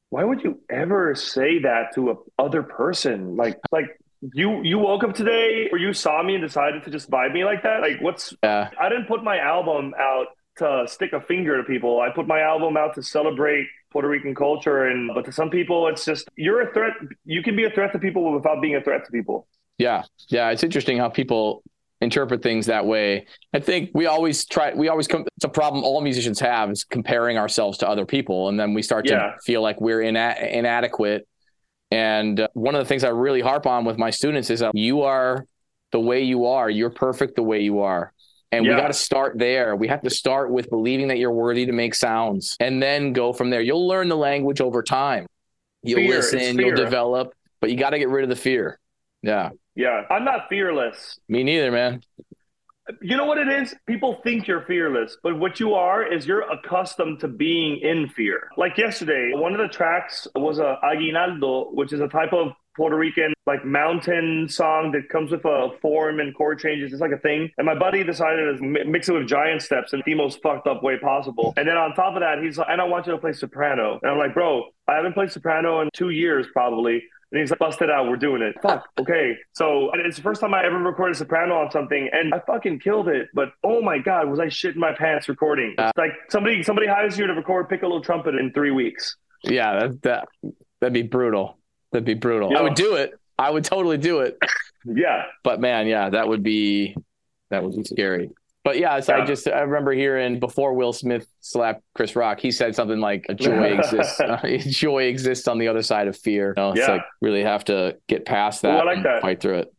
[0.09, 3.37] why would you ever say that to a other person?
[3.37, 3.99] Like, like
[4.33, 7.45] you you woke up today or you saw me and decided to just vibe me
[7.45, 7.81] like that?
[7.81, 8.71] Like, what's Yeah.
[8.81, 10.27] I didn't put my album out
[10.59, 12.01] to stick a finger to people.
[12.01, 15.89] I put my album out to celebrate Puerto Rican culture, and but to some people,
[15.89, 16.93] it's just you're a threat.
[17.25, 19.47] You can be a threat to people without being a threat to people.
[19.79, 20.05] Yeah.
[20.29, 20.51] Yeah.
[20.51, 21.63] It's interesting how people
[22.01, 23.27] interpret things that way.
[23.55, 26.85] I think we always try, we always come, it's a problem all musicians have is
[26.85, 28.49] comparing ourselves to other people.
[28.49, 29.17] And then we start Yeah.
[29.17, 31.27] to feel like we're ina- inadequate.
[31.95, 34.75] And uh, one of the things I really harp on with my students is that
[34.75, 35.47] you are
[35.93, 36.69] the way you are.
[36.69, 38.13] You're perfect the way you are.
[38.51, 39.77] And we got to start there.
[39.77, 43.33] We have to start with believing that you're worthy to make sounds and then go
[43.33, 43.61] from there.
[43.61, 45.27] You'll learn the language over time.
[45.83, 48.81] You'll Fear, listen, you'll develop, but you got to get rid of the fear.
[49.23, 49.51] Yeah.
[49.77, 51.19] Yeah, I'm not fearless.
[51.29, 52.03] Me neither, man.
[53.01, 53.75] You know what it is?
[53.87, 58.49] People think you're fearless, but what you are is you're accustomed to being in fear.
[58.57, 62.97] Like yesterday, one of the tracks was a aguinaldo, which is a type of Puerto
[62.97, 66.93] Rican like mountain song that comes with a form and chord changes.
[66.93, 67.51] It's like a thing.
[67.59, 70.83] And my buddy decided to mix it with giant steps in the most fucked up
[70.83, 71.55] way possible.
[71.57, 73.99] And then on top of that, he's like, and I want you to play soprano.
[74.03, 77.05] And I'm like, bro, I haven't played soprano in two years probably.
[77.35, 78.55] And he's like, bust it out, we're doing it.
[78.63, 79.37] Fuck, okay.
[79.55, 83.09] So it's the first time I ever recorded soprano on something, and I fucking killed
[83.09, 83.27] it.
[83.35, 85.75] But oh my god, was I shitting my pants recording?
[85.77, 89.17] Uh, it's like somebody somebody hires you to record piccolo trumpet in three weeks.
[89.43, 90.29] Yeah, that, that
[90.81, 91.59] that'd be brutal.
[91.91, 92.53] That'd be brutal.
[92.53, 92.61] Yeah.
[92.61, 93.15] I would do it.
[93.37, 94.39] I would totally do it.
[94.85, 95.25] Yeah.
[95.43, 96.95] But man, yeah, that would be
[97.51, 98.31] that would be scary.
[98.63, 102.51] But yeah, so I just I remember hearing before Will Smith slapped Chris Rock, he
[102.51, 104.19] said something like joy exists.
[104.19, 106.55] Uh, joy exists on the other side of fear.
[106.57, 106.93] You know, it's Yeah.
[106.93, 109.23] like really have to get past that Ooh, I like and that.
[109.23, 109.75] fight through it.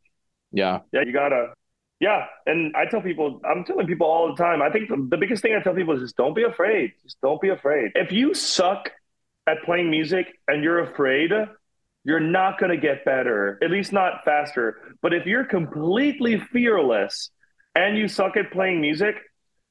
[0.51, 0.79] Yeah.
[0.93, 1.53] Yeah, you gotta.
[1.99, 4.61] Yeah, and I tell people, I'm telling people all the time.
[4.61, 6.91] I think the, the biggest thing I tell people is just don't be afraid.
[7.03, 7.91] Just don't be afraid.
[7.95, 8.91] If you suck
[9.47, 11.31] at playing music and you're afraid,
[12.03, 13.57] you're not gonna get better.
[13.63, 14.95] At least not faster.
[15.01, 17.31] But if you're completely fearless
[17.75, 19.15] and you suck at playing music,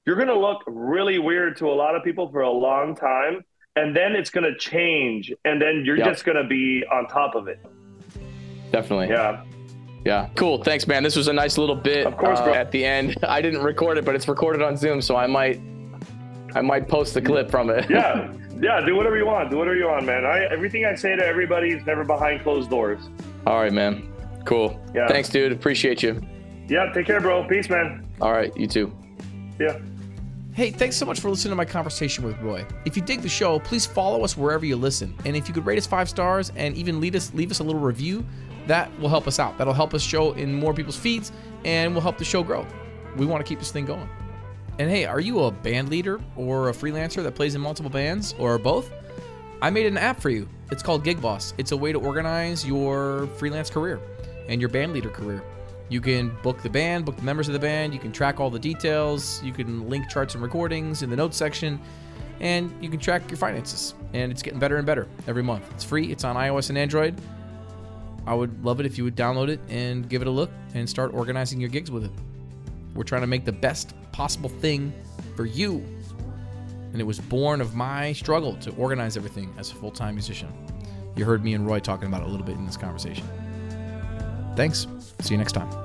[0.07, 3.45] you're gonna look really weird to a lot of people for a long time,
[3.77, 6.09] and then it's gonna change, and then you're Yeah.
[6.11, 7.59] just gonna be on top of it.
[8.71, 9.09] Definitely.
[9.09, 9.43] Yeah.
[10.05, 10.29] Yeah.
[10.35, 10.63] Cool.
[10.63, 11.03] Thanks, man.
[11.03, 12.55] This was a nice little bit Of course, uh, bro.
[12.55, 13.17] at the end.
[13.23, 15.61] I didn't record it, but it's recorded on Zoom, so I might
[16.55, 17.89] I might post the clip from it.
[17.91, 18.31] yeah,
[18.61, 18.81] yeah.
[18.81, 19.51] Do whatever you want.
[19.51, 20.25] Do whatever you want, man.
[20.25, 23.01] I everything I say to everybody is never behind closed doors.
[23.47, 24.13] All right, man.
[24.45, 24.79] Cool.
[24.95, 25.09] Yeah.
[25.09, 25.51] Thanks, dude.
[25.53, 26.21] Appreciate you.
[26.69, 26.93] Yeah.
[26.93, 27.45] Take care, bro.
[27.45, 28.07] Peace, man.
[28.21, 28.93] All right, you too.
[29.59, 29.79] Yeah.
[30.55, 32.65] Hey, thanks so much for listening to my conversation with Roy.
[32.85, 35.13] If you dig the show, please follow us wherever you listen.
[35.25, 37.65] And if you could rate us five stars and even lead us, leave us a
[37.65, 38.25] little review,
[38.69, 39.59] that will help us out.
[39.59, 41.33] That'll help us show in more people's feeds
[41.65, 42.65] and will help the show grow.
[43.17, 44.09] We want to keep this thing going.
[44.79, 48.37] And hey, are you a band leader or a freelancer that plays in multiple bands
[48.39, 48.93] or both?
[49.61, 50.49] I made an app for you.
[50.71, 51.53] It's called Gig Boss.
[51.59, 54.01] It's a way to organize your freelance career
[54.49, 55.43] and your band leader career.
[55.89, 58.51] You can book the band, book the members of the band, you can track all
[58.51, 61.79] the details, you can link charts and recordings in the notes section,
[62.41, 63.95] and you can track your finances.
[64.13, 65.71] And it's getting better and better every month.
[65.73, 67.21] It's free, it's on iOS and Android.
[68.27, 70.89] I would love it if you would download it and give it a look and
[70.89, 72.13] start organizing your gigs with it.
[72.95, 74.93] We're trying to make the best possible thing
[75.37, 75.85] for you.
[76.93, 80.49] And it was born of my struggle to organize everything as a full time musician.
[81.17, 83.29] You heard me and Roy talking about it a little bit in this conversation.
[84.57, 84.87] Thanks.
[85.21, 85.84] See you next time.